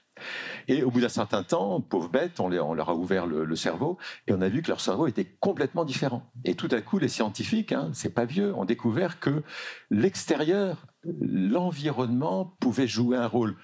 [0.68, 4.32] Et au bout d'un certain temps, pauvres bêtes, on, leur a ouvert le, cerveau et
[4.32, 6.30] on a vu que leur cerveau était complètement différent.
[6.44, 9.42] Et tout à coup, les scientifiques, hein, c'est pas vieux, ont découvert que
[9.90, 10.86] l'extérieur,
[11.20, 13.56] l'environnement pouvait jouer un rôle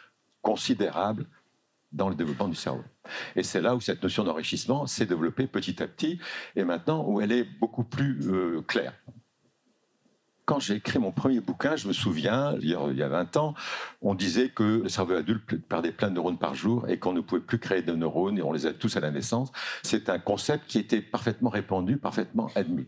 [0.43, 1.27] considérable
[1.93, 2.85] dans le développement du cerveau.
[3.37, 6.19] Et c'est là où cette notion d'enrichissement s'est développée petit à petit,
[6.57, 8.93] et maintenant où elle est beaucoup plus euh, claire
[10.47, 13.55] quand j'ai écrit mon premier bouquin, je me souviens, il y a 20 ans,
[14.01, 17.21] on disait que le cerveau adulte perdait plein de neurones par jour et qu'on ne
[17.21, 19.51] pouvait plus créer de neurones et on les a tous à la naissance.
[19.83, 22.87] C'est un concept qui était parfaitement répandu, parfaitement admis.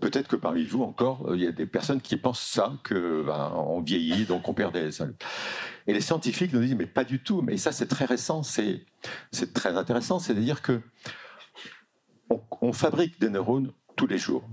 [0.00, 3.22] Peut-être que parmi vous encore, euh, il y a des personnes qui pensent ça, qu'on
[3.24, 5.02] ben, vieillit, donc on perd des...
[5.86, 7.42] Et les scientifiques nous disent, mais pas du tout.
[7.42, 8.86] Mais ça, c'est très récent, c'est
[9.52, 10.18] très intéressant.
[10.18, 10.80] C'est-à-dire que
[12.60, 14.48] on fabrique des neurones tous les jours.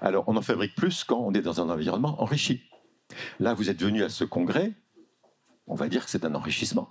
[0.00, 2.62] Alors, on en fabrique plus quand on est dans un environnement enrichi.
[3.38, 4.72] Là, vous êtes venu à ce congrès,
[5.66, 6.88] on va dire que c'est un enrichissement.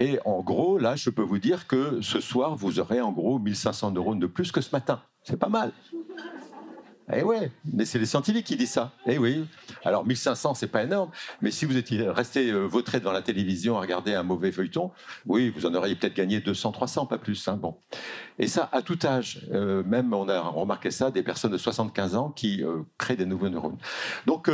[0.00, 3.38] Et en gros, là, je peux vous dire que ce soir, vous aurez en gros
[3.38, 5.02] 1500 neurones de plus que ce matin.
[5.22, 5.72] C'est pas mal.
[7.12, 8.92] Eh ouais, mais c'est les scientifiques qui disent ça.
[9.06, 9.44] Eh oui.
[9.84, 11.10] Alors 1500, c'est pas énorme,
[11.42, 14.90] mais si vous étiez resté euh, vautré devant la télévision à regarder un mauvais feuilleton,
[15.26, 17.46] oui, vous en auriez peut-être gagné 200, 300, pas plus.
[17.46, 17.76] Hein, bon.
[18.38, 19.46] Et ça, à tout âge.
[19.52, 23.26] Euh, même, on a remarqué ça, des personnes de 75 ans qui euh, créent des
[23.26, 23.78] nouveaux neurones.
[24.24, 24.50] Donc,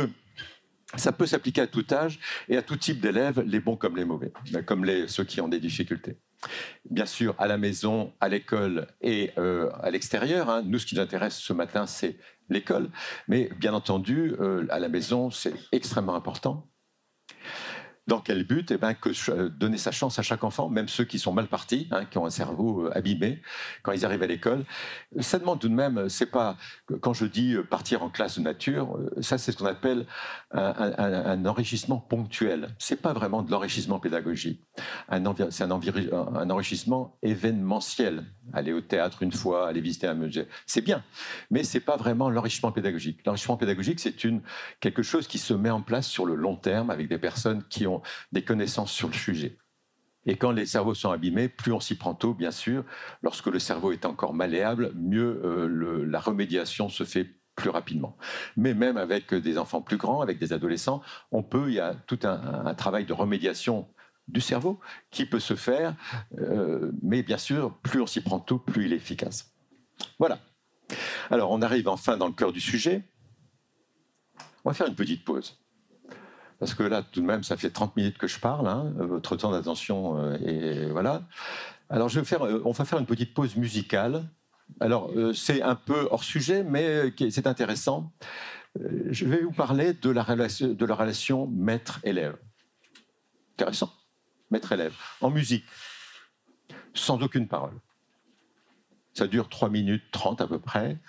[0.95, 4.03] ça peut s'appliquer à tout âge et à tout type d'élèves, les bons comme les
[4.03, 4.33] mauvais,
[4.65, 6.17] comme ceux qui ont des difficultés.
[6.89, 10.49] Bien sûr, à la maison, à l'école et à l'extérieur.
[10.49, 10.63] Hein.
[10.65, 12.17] Nous, ce qui nous intéresse ce matin, c'est
[12.51, 12.89] l'école.
[13.27, 16.70] Mais bien entendu, euh, à la maison, c'est extrêmement important.
[18.07, 18.71] Dans quel but?
[18.71, 21.87] Eh que euh, donner sa chance à chaque enfant, même ceux qui sont mal partis,
[21.91, 23.41] hein, qui ont un cerveau euh, abîmé
[23.83, 24.65] quand ils arrivent à l'école.
[25.19, 26.57] Ça demande tout de même, c'est pas
[27.01, 30.05] quand je dis partir en classe de nature, ça c'est ce qu'on appelle
[30.51, 32.69] un, enrichissement ponctuel.
[32.79, 34.61] C'est pas vraiment de l'enrichissement pédagogique.
[35.09, 38.25] C'est un, un enrichissement événementiel.
[38.53, 41.03] Aller au théâtre une fois, aller visiter un musée, c'est bien,
[41.51, 43.19] mais c'est pas vraiment l'enrichissement pédagogique.
[43.25, 44.15] L'enrichissement pédagogique, c'est
[44.79, 47.87] quelque chose qui se met en place sur le long terme avec des personnes qui
[47.87, 47.90] ont
[48.31, 49.57] des connaissances sur le sujet.
[50.25, 52.83] Et quand les cerveaux sont abîmés, plus on s'y prend tôt, bien sûr.
[53.23, 58.15] Lorsque le cerveau est encore malléable, mieux euh, la remédiation se fait plus rapidement.
[58.55, 61.01] Mais même avec des enfants plus grands, avec des adolescents,
[61.31, 63.87] on peut, il y a tout un, travail de remédiation
[64.27, 65.95] du cerveau qui peut se faire,
[66.37, 69.53] euh, mais bien sûr, plus on s'y prend tôt, plus il est efficace.
[70.19, 70.39] Voilà.
[71.29, 73.03] Alors, on arrive enfin dans le cœur du sujet.
[74.63, 75.60] On va faire une petite pause
[76.61, 79.35] parce que là, tout de même, ça fait 30 minutes que je parle, hein, votre
[79.35, 81.23] temps d'attention, euh, voilà.
[81.89, 84.29] Alors, euh, on va faire une petite pause musicale.
[84.79, 88.13] Alors, euh, c'est un peu hors sujet, mais c'est intéressant.
[88.75, 92.37] Je vais vous parler de la relation, de la relation maître-élève.
[93.55, 93.91] Intéressant.
[94.51, 94.93] Maître-élève.
[95.19, 95.65] En musique,
[96.93, 97.73] sans aucune parole.
[99.15, 100.99] Ça dure 3 minutes 30 à peu près.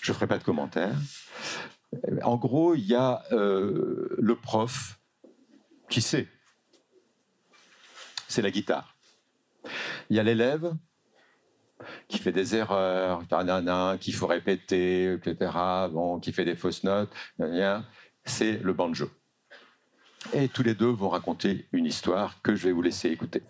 [0.00, 0.96] Je ne ferai pas de commentaires.
[2.22, 5.00] En gros, il y a euh, le prof
[5.88, 6.28] qui sait.
[8.28, 8.96] C'est la guitare.
[10.08, 10.72] Il y a l'élève
[12.08, 13.22] qui fait des erreurs,
[13.98, 15.50] qu'il faut répéter, etc.,
[15.90, 17.10] bon, qui fait des fausses notes.
[18.24, 19.10] C'est le banjo.
[20.32, 23.42] Et tous les deux vont raconter une histoire que je vais vous laisser écouter.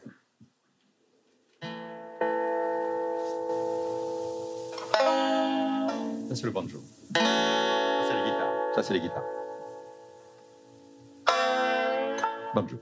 [6.32, 6.80] C'est le banjo.
[8.74, 9.24] Ça, c'est les guitares.
[12.54, 12.76] Banjo.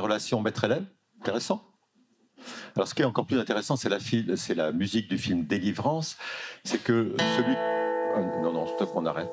[0.00, 0.86] La relation maître-élève,
[1.20, 1.62] intéressant.
[2.74, 6.16] Alors, ce qui est encore plus intéressant, c'est la, c'est la musique du film Délivrance.
[6.64, 7.54] C'est que celui.
[8.16, 9.28] Ah, non, non, stop, on arrête.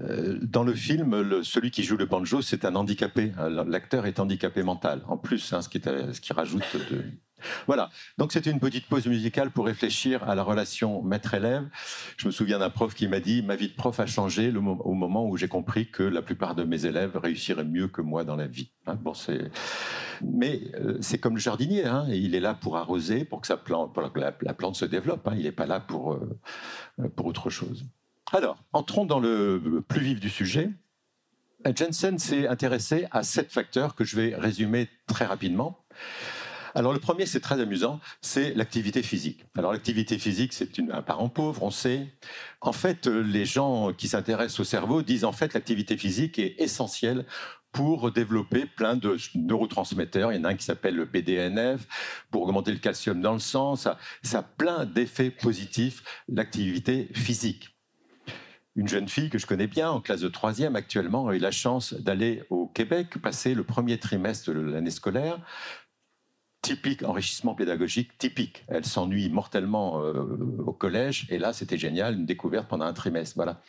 [0.00, 3.32] Euh, dans le film, celui qui joue le banjo, c'est un handicapé.
[3.66, 7.04] L'acteur est handicapé mental, en plus, hein, ce, qui ce qui rajoute de,
[7.66, 11.68] voilà, donc c'était une petite pause musicale pour réfléchir à la relation maître-élève.
[12.16, 14.94] Je me souviens d'un prof qui m'a dit ma vie de prof a changé au
[14.94, 18.36] moment où j'ai compris que la plupart de mes élèves réussiraient mieux que moi dans
[18.36, 18.70] la vie.
[18.86, 19.12] Hein, bon,
[20.22, 23.56] Mais euh, c'est comme le jardinier, hein, il est là pour arroser, pour que, sa
[23.56, 25.26] plante, la, plante se développe.
[25.28, 26.38] Hein, il n'est pas là pour, euh,
[27.14, 27.86] pour autre chose.
[28.32, 30.70] Alors, entrons dans le plus vif du sujet.
[31.74, 35.78] Jensen s'est intéressé à sept facteurs que je vais résumer très rapidement.
[36.74, 39.44] Alors le premier, c'est très amusant, c'est l'activité physique.
[39.56, 42.06] Alors l'activité physique, c'est un parent pauvre, on sait.
[42.60, 46.54] En fait, euh, les gens qui s'intéressent au cerveau disent en fait l'activité physique est
[46.58, 47.24] essentielle
[47.72, 50.32] pour développer plein de neurotransmetteurs.
[50.32, 51.86] Il y en a un qui s'appelle le BDNF,
[52.30, 53.76] pour augmenter le calcium dans le sang.
[53.76, 57.78] Ça, ça a plein d'effets positifs, l'activité physique.
[58.74, 61.50] Une jeune fille que je connais bien, en classe de troisième actuellement, a eu la
[61.50, 65.40] chance d'aller au Québec, passer le premier trimestre de l'année scolaire
[66.68, 68.64] typique, enrichissement pédagogique typique.
[68.68, 70.12] Elle s'ennuie mortellement euh,
[70.66, 73.36] au collège, et là, c'était génial, une découverte pendant un trimestre.
[73.36, 73.62] Voilà.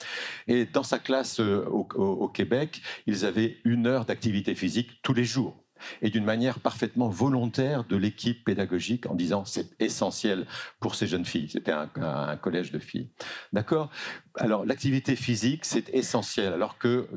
[0.48, 5.24] Et dans sa classe euh, au, Québec, ils avaient une heure d'activité physique tous les
[5.24, 5.56] jours.
[6.02, 10.46] et d'une manière parfaitement volontaire de l'équipe pédagogique en disant c'est essentiel
[10.82, 11.48] pour ces jeunes filles.
[11.48, 13.10] C'était un, collège de filles.
[13.54, 13.90] D'accord?
[14.36, 17.08] Alors l'activité physique, c'est essentiel, alors que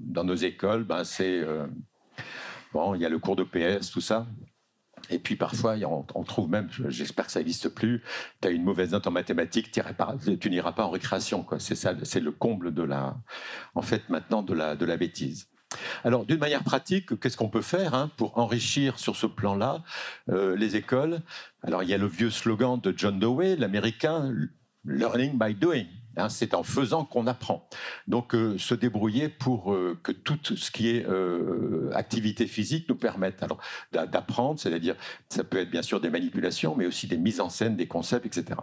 [0.00, 1.40] dans nos écoles, ben, c'est...
[1.40, 1.66] Euh,
[2.72, 4.26] bon, il y a le cours de PS, tout ça.
[5.10, 5.76] Et puis parfois,
[6.14, 8.02] on, trouve même, j'espère que ça n'existe plus,
[8.40, 11.46] tu as une mauvaise note en mathématiques, tu n'iras pas en récréation.
[11.58, 13.16] C'est ça, c'est le comble de la,
[13.74, 15.48] en fait, maintenant de la, de la bêtise.
[16.04, 19.82] Alors, d'une manière pratique, qu'est-ce qu'on peut faire hein, pour enrichir sur ce plan-là
[20.30, 21.20] euh, les écoles?
[21.62, 24.32] Alors, il y a le vieux slogan de John Dewey, l'américain,
[24.84, 25.86] Learning by Doing.
[26.16, 27.68] Hein, c'est en faisant qu'on apprend.
[28.08, 32.96] Donc, euh, se débrouiller pour euh, que tout ce qui est euh, activité physique nous
[32.96, 33.58] permette alors
[33.92, 34.96] d'apprendre, c'est-à-dire
[35.28, 38.26] ça peut être bien sûr des manipulations, mais aussi des mises en scène, des concepts,
[38.26, 38.60] etc.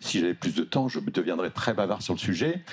[0.00, 2.64] Si j'avais plus de temps, je deviendrais très bavard sur le sujet.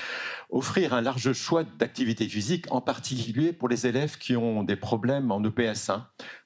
[0.51, 5.31] Offrir un large choix d'activités physiques, en particulier pour les élèves qui ont des problèmes
[5.31, 6.03] en EPS1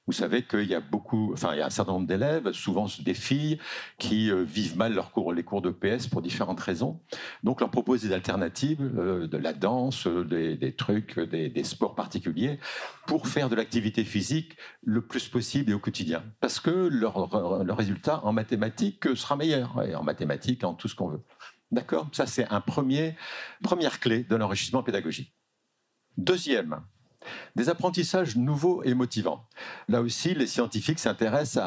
[0.08, 2.86] vous savez qu'il y a beaucoup, enfin, il y a un certain nombre d'élèves, souvent
[3.00, 3.58] des filles,
[3.98, 6.98] qui euh, vivent mal leurs cours, les cours de PS pour différentes raisons.
[7.44, 12.58] Donc, leur proposer des alternatives, euh, de la danse, euh, des, trucs, des, sports particuliers,
[13.06, 16.24] pour faire de l'activité physique le plus possible et au quotidien.
[16.40, 20.94] Parce que leur, leur résultat en mathématiques sera meilleur, et en mathématiques, en tout ce
[20.94, 21.22] qu'on veut.
[21.70, 22.08] D'accord?
[22.12, 23.14] Ça, c'est un premier,
[23.62, 25.34] première clé de l'enrichissement pédagogique.
[26.16, 26.80] Deuxième,
[27.56, 29.44] des apprentissages nouveaux et motivants.
[29.88, 31.62] Là aussi, les scientifiques s'intéressent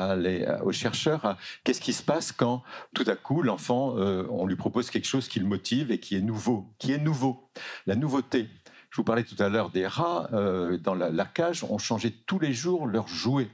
[0.64, 4.89] aux chercheurs qu'est-ce qui se passe quand tout à coup l'enfant, euh, on lui propose
[4.89, 7.49] quelque chose qui le motive et qui est nouveau, qui est nouveau.
[7.86, 8.47] La nouveauté.
[8.89, 12.39] Je vous parlais tout à l'heure des rats euh, dans la, cage, on changeait tous
[12.39, 13.49] les jours leurs jouets.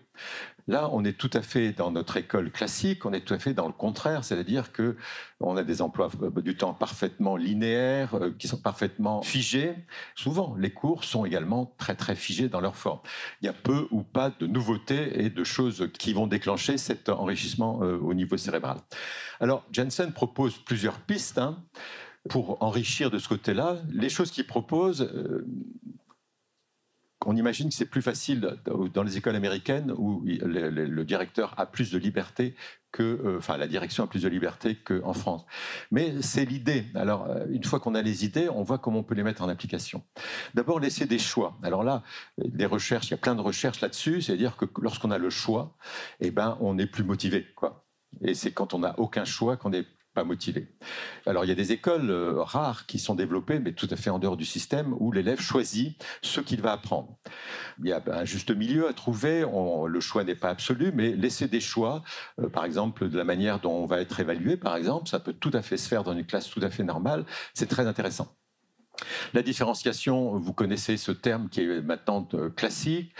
[0.67, 3.53] Là, on est tout à fait dans notre école classique, on est tout à fait
[3.53, 4.97] dans le contraire, c'est-à-dire que
[5.39, 9.75] on a des emplois euh, du temps parfaitement linéaires, euh, qui sont parfaitement figés.
[10.15, 12.99] Souvent, les cours sont également très très figés dans leur forme.
[13.41, 17.07] Il y a peu ou pas de nouveautés et de choses qui vont déclencher cet
[17.07, 18.77] enrichissement euh, au niveau cérébral.
[19.39, 21.37] Alors, Jensen propose plusieurs pistes.
[21.37, 21.63] Hein,
[22.29, 25.09] pour enrichir de ce côté-là, les choses qu'il propose,
[27.27, 28.57] on imagine que c'est plus facile
[28.93, 32.55] dans les écoles américaines où le, directeur a plus de liberté
[32.93, 35.45] que, euh, enfin, la direction a plus de liberté qu'en France.
[35.91, 36.85] Mais c'est l'idée.
[36.95, 39.41] Alors, euh, une fois qu'on a les idées, on voit comment on peut les mettre
[39.41, 40.03] en application.
[40.53, 41.57] D'abord, laisser des choix.
[41.63, 42.01] Alors là,
[42.37, 44.21] des recherches, il y a plein de recherches là-dessus.
[44.21, 45.75] C'est-à-dire que lorsqu'on a le choix,
[46.21, 47.85] eh ben, on est plus motivé, quoi.
[48.21, 49.85] Et c'est quand on n'a aucun choix qu'on est
[50.23, 50.67] motivé.
[51.25, 54.09] Alors il y a des écoles euh, rares qui sont développées, mais tout à fait
[54.09, 57.17] en dehors du système, où l'élève choisit ce qu'il va apprendre.
[57.79, 59.45] Il y a un juste milieu à trouver,
[59.87, 62.03] le choix n'est pas absolu, mais laisser des choix,
[62.39, 65.33] euh, par exemple de la manière dont on va être évalué, par exemple, ça peut
[65.33, 68.35] tout à fait se faire dans une classe tout à fait normale, c'est très intéressant.
[69.33, 73.13] La différenciation, vous connaissez ce terme qui est maintenant euh, classique.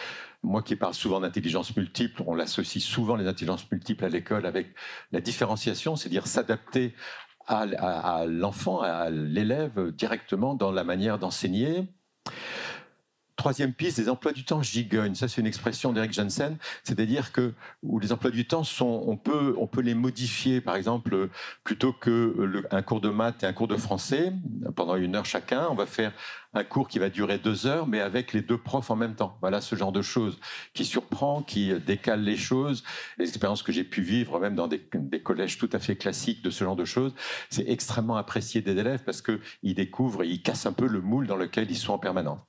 [0.44, 4.68] Moi qui parle souvent d'intelligence multiple, on l'associe souvent les intelligences multiples à l'école avec
[5.12, 6.94] la différenciation, c'est-à-dire s'adapter
[7.48, 11.88] à, l'enfant, à l'élève directement dans la manière d'enseigner.
[13.38, 15.14] Troisième piste, les emplois du temps gigognes.
[15.14, 19.16] Ça, c'est une expression d'Eric Jensen, c'est-à-dire que où les emplois du temps sont, on
[19.16, 20.60] peut, on peut les modifier.
[20.60, 21.30] Par exemple,
[21.64, 24.34] plutôt que un cours de maths et un cours de français
[24.76, 26.14] pendant une heure chacun, on va faire
[26.56, 29.38] un cours qui va durer deux heures, mais avec les deux profs en même temps.
[29.42, 30.40] Voilà ce genre de choses
[30.74, 32.84] qui surprend, qui décale les choses.
[33.20, 36.50] L'expérience que j'ai pu vivre, même dans des, des, collèges tout à fait classiques de
[36.50, 37.14] ce genre de choses,
[37.52, 41.28] c'est extrêmement apprécié des élèves parce qu'ils découvrent et ils cassent un peu le moule
[41.28, 42.40] dans lequel ils sont en permanence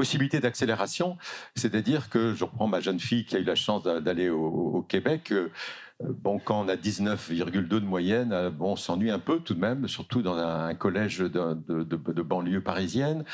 [0.00, 1.18] possibilité d'accélération,
[1.54, 5.30] c'est-à-dire que je reprends ma jeune fille qui a eu la chance d'aller au, Québec.
[6.02, 9.60] Bon, quand on a 19,2 de moyenne, euh, bon, on s'ennuie un peu tout de
[9.60, 13.24] même, surtout dans un collège de, banlieue parisienne.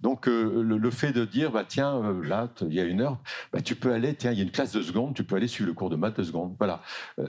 [0.00, 3.18] Donc euh, le, fait de dire, bah, tiens, euh, là, il y a une heure,
[3.52, 5.48] bah, tu peux aller, tiens, il y a une classe de seconde, tu peux aller
[5.48, 6.54] suivre le cours de maths de seconde.
[6.58, 6.80] Voilà.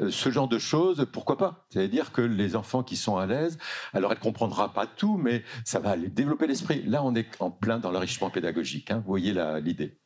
[0.09, 1.65] Ce genre de choses, pourquoi pas?
[1.69, 3.57] C'est-à-dire que les enfants qui sont à l'aise,
[3.93, 6.83] alors elle comprendra pas tout, mais ça va aller développer l'esprit.
[6.83, 8.91] Là, on est en plein dans l'enrichissement pédagogique.
[8.91, 9.33] Hein, vous voyez
[9.63, 9.97] l'idée.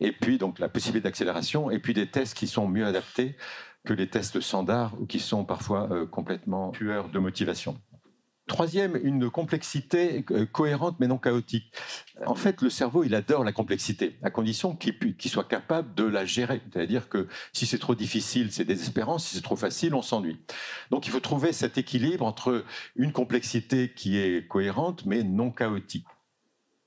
[0.00, 3.36] Et puis, donc, la possibilité d'accélération, et puis des tests qui sont mieux adaptés
[3.86, 7.78] que les tests standards ou qui sont parfois complètement tueurs de motivation.
[8.46, 11.72] Troisième, une complexité euh, cohérente mais non chaotique.
[12.26, 16.24] En fait, le cerveau, il adore la complexité, à condition qu'il soit capable de la
[16.24, 16.62] gérer.
[16.72, 20.38] C'est-à-dire que si c'est trop difficile, c'est désespérant, si c'est trop facile, on s'ennuie.
[20.92, 22.64] Donc il faut trouver cet équilibre entre
[22.94, 26.06] une complexité qui est cohérente mais non chaotique.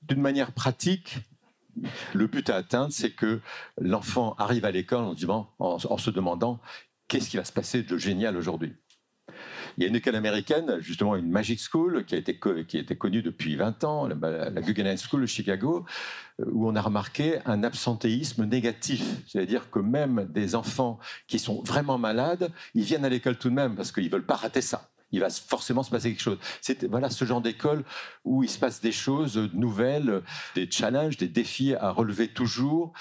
[0.00, 1.18] D'une manière pratique,
[2.14, 3.40] le but à atteindre, c'est que
[3.78, 5.14] l'enfant arrive à l'école
[5.58, 6.58] en se demandant
[7.10, 8.72] qu'est-ce qui va se passer de génial aujourd'hui?
[9.76, 13.22] Il y a une école américaine, justement une Magic School, qui a été, qui connue
[13.22, 15.86] depuis 20 ans, la, la Guggenheim School de Chicago,
[16.40, 19.04] euh, où on a remarqué un absentéisme négatif.
[19.26, 23.54] C'est-à-dire que même des enfants qui sont vraiment malades, ils viennent à l'école tout de
[23.54, 26.38] même parce qu'ils ne veulent pas rater ça il va forcément se passer quelque chose.
[26.60, 27.84] C'est voilà ce genre d'école
[28.24, 30.22] où il se passe des choses nouvelles,
[30.54, 32.92] des challenges, des défis à relever toujours.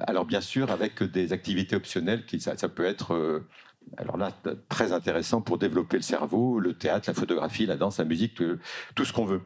[0.00, 3.48] Alors bien sûr avec des activités optionnelles qui ça, peut être euh,
[3.96, 4.32] alors là,
[4.68, 8.40] très intéressant pour développer le cerveau, le théâtre, la photographie, la danse, la musique,
[8.94, 9.42] tout, ce qu'on veut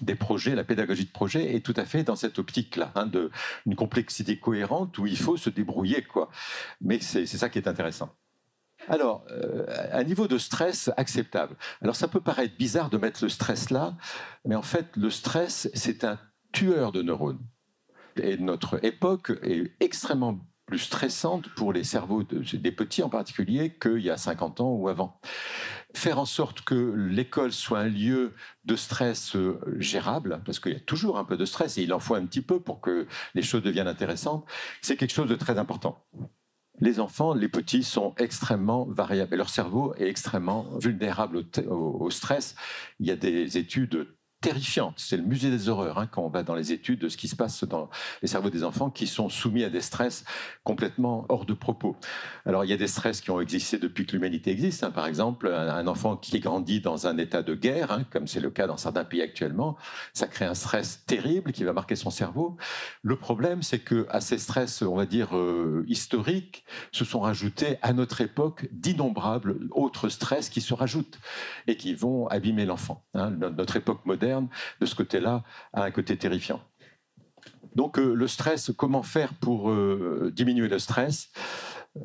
[0.00, 3.30] des projets, la pédagogie de projet est tout à fait dans cette optique-là, hein, de
[3.66, 6.30] une complexité cohérente où il faut se débrouiller, quoi.
[6.80, 8.10] Mais c'est ça qui est intéressant.
[8.88, 11.56] Alors, euh, un niveau de stress acceptable.
[11.80, 13.96] Alors, ça peut paraître bizarre de mettre le stress là,
[14.44, 16.18] mais en fait, le stress, c'est un
[16.52, 17.40] tueur de neurones.
[18.16, 23.98] Et notre époque est extrêmement plus stressante pour les cerveaux des petits en particulier qu'il
[23.98, 25.20] y a 50 ans ou avant.
[25.94, 30.76] Faire en sorte que l'école soit un lieu de stress euh, gérable, parce qu'il y
[30.76, 33.06] a toujours un peu de stress et il en faut un petit peu pour que
[33.34, 34.44] les choses deviennent intéressantes,
[34.80, 36.04] c'est quelque chose de très important.
[36.80, 42.56] Les enfants, les petits, sont extrêmement variables et leur cerveau est extrêmement vulnérable au, stress.
[42.98, 44.08] Il y a des études
[44.44, 44.94] terrifiante.
[44.98, 47.28] C'est le musée des horreurs hein, quand on va dans les études de ce qui
[47.28, 47.88] se passe dans
[48.20, 50.22] les cerveaux des enfants qui sont soumis à des stress
[50.64, 51.96] complètement hors de propos.
[52.44, 54.84] Alors il y a des stress qui ont existé depuis que l'humanité existe.
[54.84, 54.90] Hein.
[54.90, 58.50] Par exemple, un, enfant qui grandit dans un état de guerre, hein, comme c'est le
[58.50, 59.78] cas dans certains pays actuellement,
[60.12, 62.58] ça crée un stress terrible qui va marquer son cerveau.
[63.02, 67.78] Le problème, c'est que à ces stress, on va dire euh, historiques, se sont rajoutés
[67.80, 71.18] à notre époque d'innombrables autres stress qui se rajoutent
[71.66, 73.06] et qui vont abîmer l'enfant.
[73.14, 74.33] Notre époque moderne
[74.80, 76.60] de ce côté-là, a un côté terrifiant.
[77.74, 81.30] Donc euh, le stress, comment faire pour euh, diminuer le stress?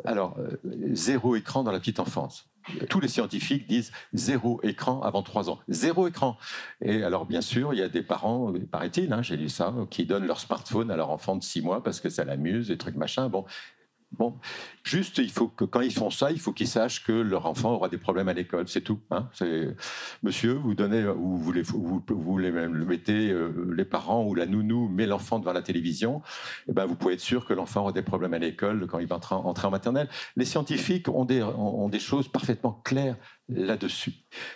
[0.05, 0.57] Alors, euh,
[0.93, 2.45] zéro écran dans la petite enfance.
[2.89, 5.59] Tous les scientifiques disent zéro écran avant trois ans.
[5.67, 6.37] Zéro écran.
[6.81, 10.05] Et alors, bien sûr, il y a des parents, paraît-il, hein, j'ai lu ça, qui
[10.05, 12.95] donnent leur smartphone à leur enfant de six mois parce que ça l'amuse, des trucs
[12.95, 13.27] machin.
[13.29, 13.45] Bon,
[14.11, 14.39] Bon,
[14.83, 17.73] juste, il faut que quand ils font ça, il faut qu'ils sachent que leur enfant
[17.73, 18.99] aura des problèmes à l'école, c'est tout.
[19.11, 19.29] Hein.
[20.23, 24.89] monsieur, vous donnez, vous voulez, vous, les, le mettez, euh, les parents ou la nounou
[24.89, 26.21] met l'enfant devant la télévision,
[26.67, 28.99] et eh ben vous pouvez être sûr que l'enfant aura des problèmes à l'école quand
[28.99, 30.09] il va entrer, entrer en maternelle.
[30.35, 34.13] Les scientifiques ont des, ont des choses parfaitement claires là-dessus,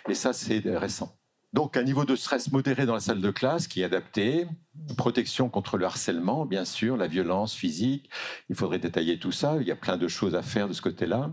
[0.08, 1.16] et ça c'est récent.
[1.54, 4.48] Donc un niveau de stress modéré dans la salle de classe qui est adapté,
[4.96, 8.10] protection contre le harcèlement, bien sûr, la violence physique,
[8.50, 10.82] il faudrait détailler tout ça, il y a plein de choses à faire de ce
[10.82, 11.30] côté-là.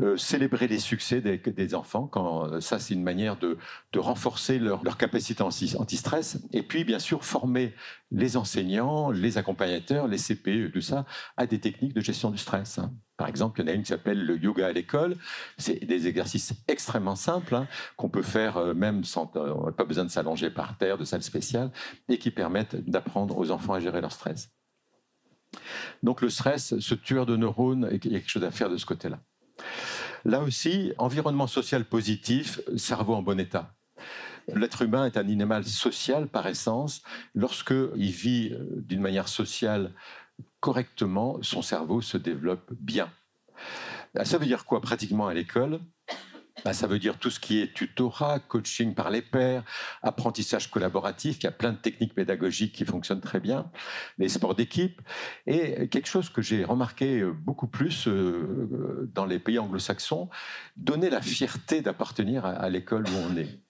[0.00, 3.56] Euh, célébrer les succès des, enfants, quand euh, ça c'est une manière de,
[3.96, 7.72] renforcer leur, capacité anti-stress, et puis bien sûr former
[8.10, 12.78] les enseignants, les accompagnateurs, les CPE, tout ça, à des techniques de gestion du stress.
[12.78, 12.92] Hein.
[13.16, 15.16] Par exemple, il y en a une qui s'appelle le yoga à l'école.
[15.58, 20.04] C'est des exercices extrêmement simples hein, qu'on peut faire euh, même sans euh, pas besoin
[20.04, 21.70] de s'allonger par terre, de salle spéciale,
[22.08, 24.50] et qui permettent d'apprendre aux enfants à gérer leur stress.
[26.02, 28.76] Donc le stress, ce tueur de neurones, il y a quelque chose à faire de
[28.76, 29.20] ce côté-là.
[30.24, 33.74] Là aussi, environnement social positif, cerveau en bon état.
[34.48, 37.02] L'être humain est un animal social par essence.
[37.34, 39.92] Lorsqu'il vit euh, d'une manière sociale
[40.60, 43.10] correctement, son cerveau se développe bien.
[44.22, 45.80] Ça veut dire quoi pratiquement à l'école?
[46.64, 49.64] Bah, ça veut dire tout ce qui est tutorat, coaching par les pairs,
[50.02, 53.70] apprentissage collaboratif, il y a plein de techniques pédagogiques qui fonctionnent très bien,
[54.18, 55.00] les sports d'équipe.
[55.46, 60.28] Et quelque chose que j'ai remarqué beaucoup plus euh, dans les pays anglo-saxons,
[60.76, 63.64] donner la fierté d'appartenir à l'école où on est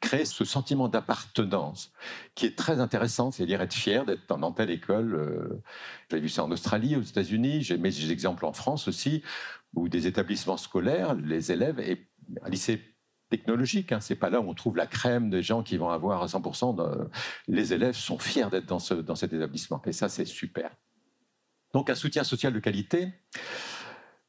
[0.00, 1.92] créer ce sentiment d'appartenance
[2.34, 5.14] qui est très intéressant, c'est-à-dire être fier d'être dans, telle école.
[5.14, 5.62] Euh,
[6.10, 9.22] j'ai vu ça en Australie, aux États-Unis, j'ai des exemples en France aussi,
[9.74, 11.80] où des établissements scolaires, les élèves,
[12.42, 12.82] un lycée
[13.30, 16.26] technologique, hein, c'est pas là où on trouve la crème des gens qui vont avoir
[16.26, 16.76] 100%.
[16.76, 17.10] De,
[17.46, 20.70] les élèves sont fiers d'être dans, ce, dans cet établissement, et ça c'est super.
[21.72, 23.12] Donc un soutien social de qualité.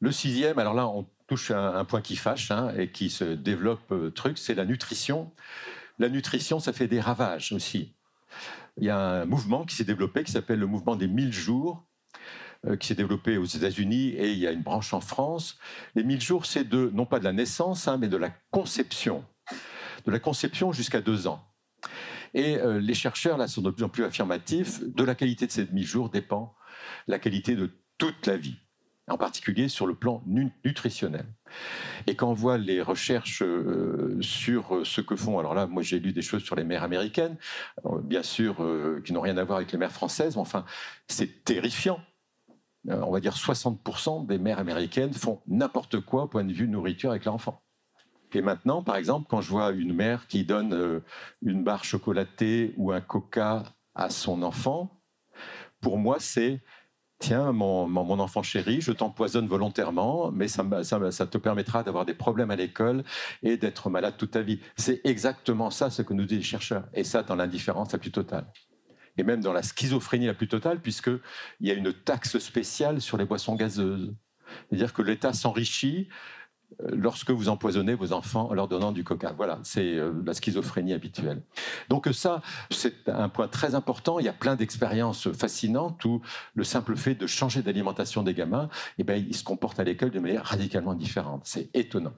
[0.02, 3.24] Le sixième, alors là, on touche à un point qui fâche hein, et qui se
[3.24, 5.32] développe euh, truc, c'est la nutrition.
[6.00, 7.96] La nutrition, ça fait des ravages aussi.
[8.78, 11.86] Il y a un mouvement qui s'est développé qui s'appelle le mouvement des 1000 jours,
[12.80, 15.58] qui s'est développé aux États-Unis et il y a une branche en France.
[15.96, 19.24] Les 1000 jours, c'est de, non pas de la naissance, hein, mais de la conception.
[20.06, 21.44] De la conception jusqu'à deux ans.
[22.34, 24.82] Et euh, les chercheurs là sont de plus en plus affirmatifs.
[24.84, 26.54] De la qualité de ces 1000 jours dépend
[27.08, 28.58] la qualité de toute la vie
[29.10, 30.24] en particulier sur le plan
[30.64, 31.26] nutritionnel.
[32.08, 36.00] Et quand on voit les recherches euh, sur ce que font, alors là, moi j'ai
[36.00, 37.38] lu des choses sur les mères américaines,
[37.86, 40.66] euh, bien sûr, euh, qui n'ont rien à voir avec les mères françaises, mais enfin,
[41.08, 42.00] c'est terrifiant.
[42.88, 47.12] On va dire 60% des mères américaines font n'importe quoi au point de vue nourriture
[47.12, 47.62] avec leur enfant.
[48.34, 51.00] Et maintenant, par exemple, quand je vois une mère qui donne euh,
[51.42, 53.64] une barre chocolatée ou un coca
[53.96, 55.02] à son enfant,
[55.82, 56.62] pour moi, c'est
[57.20, 60.64] Tiens, mon, enfant chéri, je t'empoisonne volontairement, mais ça,
[61.12, 63.04] ça te permettra d'avoir des problèmes à l'école
[63.44, 64.62] et d'être malade toute ta vie.
[64.78, 66.88] C'est exactement ça ce que nous disent les chercheurs.
[66.94, 68.46] Et ça, dans l'indifférence la plus totale
[69.20, 73.18] et même dans la schizophrénie la plus totale, puisqu'il y a une taxe spéciale sur
[73.18, 74.14] les boissons gazeuses.
[74.70, 76.08] C'est-à-dire que l'État s'enrichit
[76.82, 79.34] euh, lorsque vous empoisonnez vos enfants en leur donnant du coca.
[79.36, 81.44] Voilà, c'est euh, la schizophrénie habituelle.
[81.90, 82.42] Donc ça,
[82.72, 84.20] c'est un point très important.
[84.20, 86.22] Il y a plein d'expériences fascinantes où
[86.56, 90.12] le simple fait de changer d'alimentation des gamins, eh ben, ils se comportent à l'école
[90.12, 91.42] de manière radicalement différente.
[91.44, 92.14] C'est étonnant.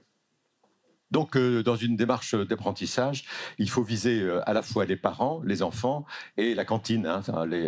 [1.12, 3.24] Donc, euh, dans une démarche d'apprentissage,
[3.58, 6.04] il faut viser à la fois les parents, les enfants
[6.36, 7.06] et la cantine.
[7.06, 7.22] Hein.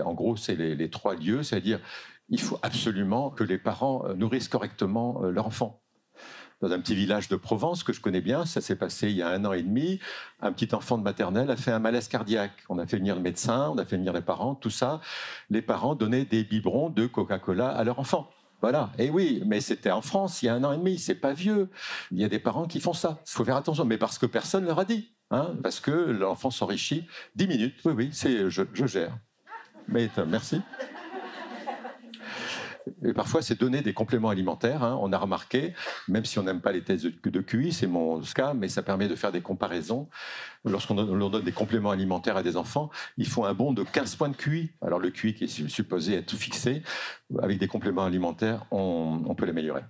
[0.05, 1.81] en gros, c'est les, trois lieux, c'est-à-dire
[2.31, 5.85] il faut absolument que les parents nourrissent correctement leur enfant
[6.63, 8.47] dans un petit village de Provence que je connais bien.
[8.47, 10.01] Ça s'est passé il y a un an et demi.
[10.41, 12.65] Un petit enfant de maternelle a fait un malaise cardiaque.
[12.69, 15.01] On a fait venir le médecin, on a fait venir les parents, tout ça.
[15.51, 18.31] Les parents donnaient des biberons de Coca-Cola à leur enfant.
[18.65, 18.89] Voilà.
[18.97, 20.99] Et oui, mais c'était en France il y a un an et demi.
[20.99, 21.69] C'est pas vieux.
[22.11, 23.19] Il y a des parents qui font ça.
[23.27, 25.13] Il faut faire attention, mais parce que personne leur a dit.
[25.31, 27.07] Hein, parce que l'enfant s'enrichit.
[27.37, 27.75] Dix minutes.
[27.85, 29.19] Oui, oui, je, je gère.
[29.87, 30.63] Mais euh, merci.
[33.05, 34.83] Et parfois, c'est donner des compléments alimentaires.
[34.83, 34.99] Hein.
[35.01, 35.75] On a remarqué,
[36.09, 39.09] même si on n'aime pas les tests de, QI, c'est mon cas, mais ça permet
[39.09, 40.09] de faire des comparaisons.
[40.65, 44.29] Lorsqu'on donne des compléments alimentaires à des enfants, ils font un bond de 15 points
[44.29, 44.73] de QI.
[44.81, 46.83] Alors le QI qui est supposé être fixé,
[47.43, 49.83] avec des compléments alimentaires, on peut l'améliorer.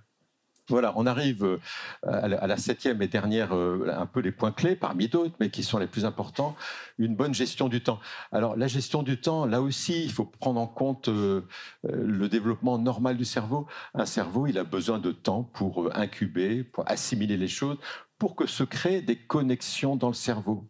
[0.67, 1.59] Voilà, on arrive euh,
[2.03, 5.61] à la septième et dernière, euh, un peu les points clés parmi d'autres, mais qui
[5.61, 6.55] sont les plus importants,
[6.97, 7.99] une bonne gestion du temps.
[8.31, 11.41] Alors la gestion du temps, là aussi, il faut prendre en compte euh,
[11.83, 13.67] le développement normal du cerveau.
[13.93, 17.77] Un cerveau, il a besoin de temps pour incuber, pour assimiler les choses,
[18.17, 20.67] pour que se créent des connexions dans le cerveau.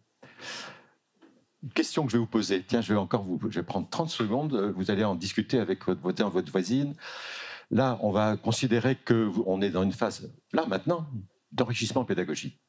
[1.62, 3.88] Une question que je vais vous poser, tiens, je vais encore vous, je vais prendre
[3.88, 6.94] 30 secondes, vous allez en discuter avec votre, votre voisine.
[7.70, 11.06] Là, on va considérer qu'on est dans une phase, là maintenant,
[11.52, 12.60] d'enrichissement pédagogique.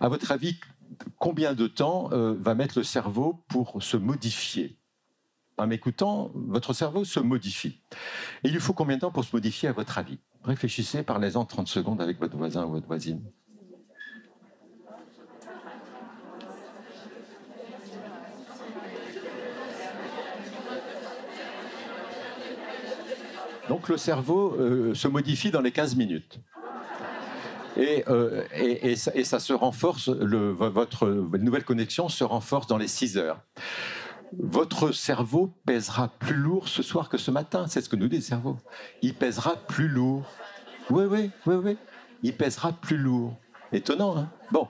[0.00, 0.58] À votre avis,
[1.18, 4.78] combien de temps euh, va mettre le cerveau pour se modifier?
[5.56, 7.82] En m'écoutant, votre cerveau se modifie.
[8.44, 10.18] Et il lui faut combien de temps pour se modifier à votre avis?
[10.44, 13.24] Réfléchissez, parlez-en 30 secondes avec votre voisin ou votre voisine.
[23.68, 26.40] Donc le cerveau euh, se modifie dans les 15 minutes.
[27.76, 31.06] Et, euh, et, ça, se renforce, votre
[31.38, 33.40] nouvelle connexion se renforce dans les 6 heures.
[34.36, 38.16] Votre cerveau pèsera plus lourd ce soir que ce matin, c'est ce que nous dit
[38.16, 38.56] le cerveau.
[39.00, 40.24] Il pèsera plus lourd.
[40.90, 41.76] Oui, oui, oui, oui.
[42.22, 43.36] Il pèsera plus lourd.
[43.72, 44.28] Étonnant, hein?
[44.50, 44.68] Bon.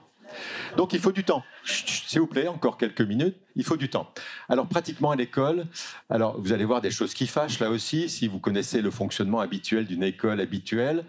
[0.77, 1.43] Donc il faut du temps.
[1.65, 3.35] S'il vous plaît, encore quelques minutes.
[3.55, 4.11] Il faut du temps.
[4.47, 5.65] Alors pratiquement à l'école,
[6.09, 8.09] alors vous allez voir des choses qui fâchent là aussi.
[8.09, 11.03] Si vous connaissez le fonctionnement habituel d'une école habituelle,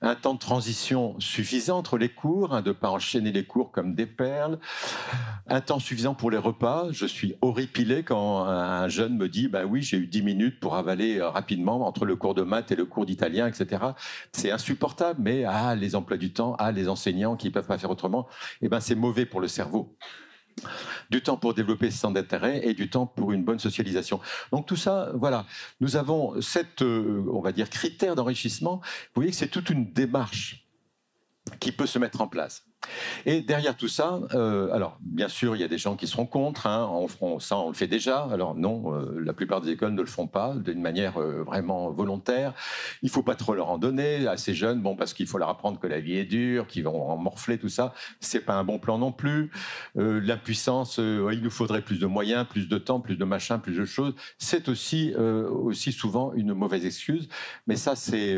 [0.00, 3.70] un temps de transition suffisant entre les cours, hein, de ne pas enchaîner les cours
[3.70, 4.58] comme des perles,
[5.46, 6.88] un temps suffisant pour les repas.
[6.90, 10.76] Je suis horripilé quand un jeune me dit bah oui, j'ai eu 10 minutes pour
[10.76, 13.82] avaler euh, rapidement entre le cours de maths et le cours d'italien, etc.
[14.32, 17.78] C'est insupportable, mais ah, les emplois du temps, ah, les enseignants qui ne peuvent pas
[17.78, 18.26] faire autrement,
[18.62, 19.96] eh ben, c'est mauvais pour le cerveau
[21.10, 24.20] du temps pour développer ce centre d'intérêt et du temps pour une bonne socialisation.
[24.52, 25.46] Donc tout ça, voilà,
[25.80, 28.76] nous avons cette, euh, on va dire, critère d'enrichissement.
[28.76, 30.66] Vous voyez que c'est toute une démarche
[31.60, 32.64] qui peut se mettre en place.
[33.26, 36.26] Et derrière tout ça, euh, alors bien sûr, il y a des gens qui seront
[36.26, 36.66] contre.
[36.66, 36.88] Hein,
[37.40, 38.24] ça, on le fait déjà.
[38.30, 41.90] Alors non, euh, la plupart des écoles ne le font pas d'une manière euh, vraiment
[41.90, 42.52] volontaire.
[43.02, 45.48] Il faut pas trop leur en donner à ces jeunes, bon parce qu'il faut leur
[45.48, 47.94] apprendre que la vie est dure, qu'ils vont en morfler tout ça.
[48.20, 49.50] C'est pas un bon plan non plus.
[49.94, 53.84] L'impuissance, il nous faudrait plus de moyens, plus de temps, plus de machin, plus de
[53.84, 54.14] choses.
[54.38, 57.28] C'est aussi aussi souvent une mauvaise excuse.
[57.66, 58.36] Mais ça, c'est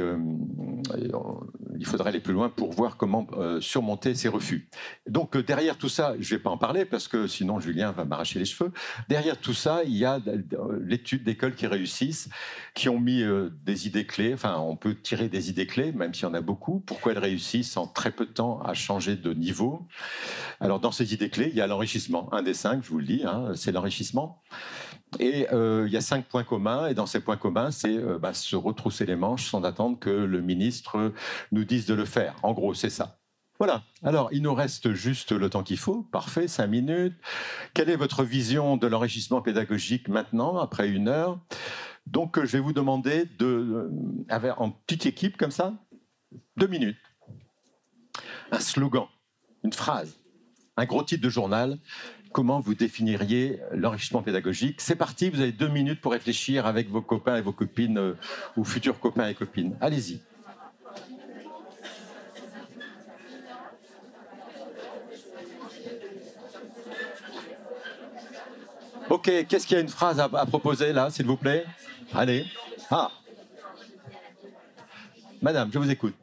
[1.78, 3.26] il faudrait aller plus loin pour voir comment
[3.60, 4.28] surmonter ces
[5.06, 7.92] Donc euh, derrière tout ça, je ne vais pas en parler parce que sinon Julien
[7.92, 8.72] va m'arracher les cheveux.
[9.08, 10.20] Derrière tout ça, il y a
[10.80, 12.28] l'étude d'écoles qui réussissent,
[12.74, 14.34] qui ont mis euh, des idées clés.
[14.34, 16.80] Enfin, on peut tirer des idées clés, même s'il y en a beaucoup.
[16.80, 19.86] Pourquoi elles réussissent en très peu de temps à changer de niveau
[20.60, 22.32] Alors dans ces idées clés, il y a l'enrichissement.
[22.32, 24.42] Un des cinq, je vous le dis, hein, c'est l'enrichissement.
[25.20, 28.34] Et euh, il y a cinq points communs, et dans ces points communs, c'est bah,
[28.34, 31.12] se retrousser les manches sans attendre que le ministre
[31.52, 32.34] nous dise de le faire.
[32.42, 33.18] En gros, c'est ça.
[33.58, 33.84] Voilà.
[34.02, 36.02] Alors, il nous reste juste le temps qu'il faut.
[36.12, 37.14] Parfait, cinq minutes.
[37.74, 41.38] Quelle est votre vision de l'enrichissement pédagogique maintenant, après une heure?
[42.06, 43.90] Donc, je vais vous demander de,
[44.58, 45.74] en petite équipe comme ça,
[46.56, 46.98] deux minutes.
[48.52, 49.06] Un slogan.
[49.66, 50.18] une phrase,
[50.76, 51.78] un gros titre de journal.
[52.32, 54.80] Comment vous définiriez l'enrichissement pédagogique?
[54.80, 58.14] C'est parti, vous avez deux minutes pour réfléchir avec vos copains et vos copines euh,
[58.56, 59.76] ou futurs copains et copines.
[59.80, 60.20] Allez-y.
[69.26, 71.66] Qu'est-ce qu'il y a une phrase à, proposer là, s'il vous plaît?
[72.14, 72.46] Allez.
[72.90, 73.10] Ah.
[75.42, 76.14] Madame, je vous écoute.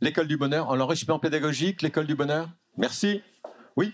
[0.00, 2.48] L'école du bonheur, en l'enrichissement pédagogique, l'école du bonheur?
[2.76, 3.22] Merci.
[3.76, 3.92] Oui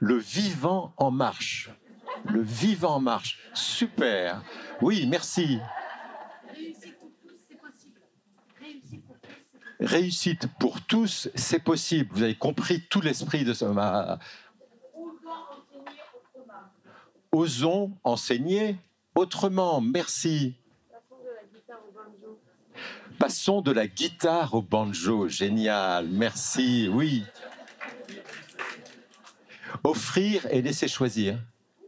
[0.00, 1.70] Le vivant en marche.
[2.24, 3.38] Le vivant en marche.
[3.54, 4.42] Super.
[4.80, 5.58] Oui, merci.
[9.82, 12.10] Réussite pour tous, c'est possible.
[12.12, 13.64] Vous avez compris tout l'esprit de ce.
[17.32, 18.76] Osons enseigner
[19.16, 19.80] autrement.
[19.80, 20.54] Merci.
[23.18, 25.28] Passons de la guitare au banjo.
[25.28, 26.06] Génial.
[26.08, 26.88] Merci.
[26.88, 27.24] Oui.
[29.82, 31.38] Offrir et laisser choisir.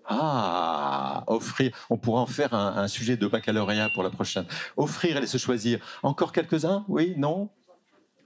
[0.06, 1.70] Ah, offrir.
[1.90, 4.46] On pourra en faire un, un, sujet de baccalauréat pour la prochaine.
[4.76, 5.78] Offrir et laisser choisir.
[6.02, 6.84] Encore quelques-uns?
[6.88, 7.14] Oui?
[7.16, 7.50] Non?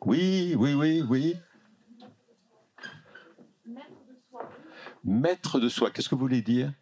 [0.03, 1.37] Oui, oui, oui, oui.
[5.05, 5.91] Maître de soi.
[5.91, 6.73] Qu'est-ce que vous voulez dire?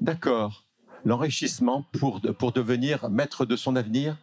[0.00, 0.64] D'accord.
[1.04, 4.16] L'enrichissement pour, pour devenir maître de son avenir?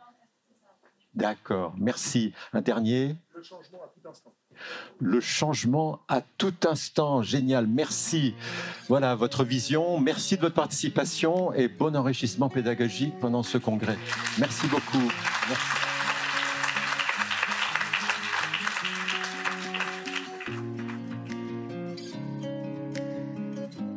[1.13, 2.33] D'accord, merci.
[2.53, 3.15] Un dernier?
[3.35, 4.33] Le changement à tout instant.
[4.99, 8.33] Le changement à tout instant, génial, merci.
[8.89, 13.97] Voilà votre vision, merci de votre participation et bon enrichissement pédagogique pendant ce congrès.
[14.37, 15.11] Merci beaucoup.
[15.47, 15.89] Merci.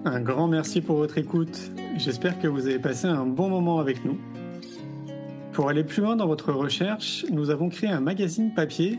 [0.05, 1.59] Un grand merci pour votre écoute.
[1.97, 4.19] J'espère que vous avez passé un bon moment avec nous.
[5.53, 8.99] Pour aller plus loin dans votre recherche, nous avons créé un magazine papier,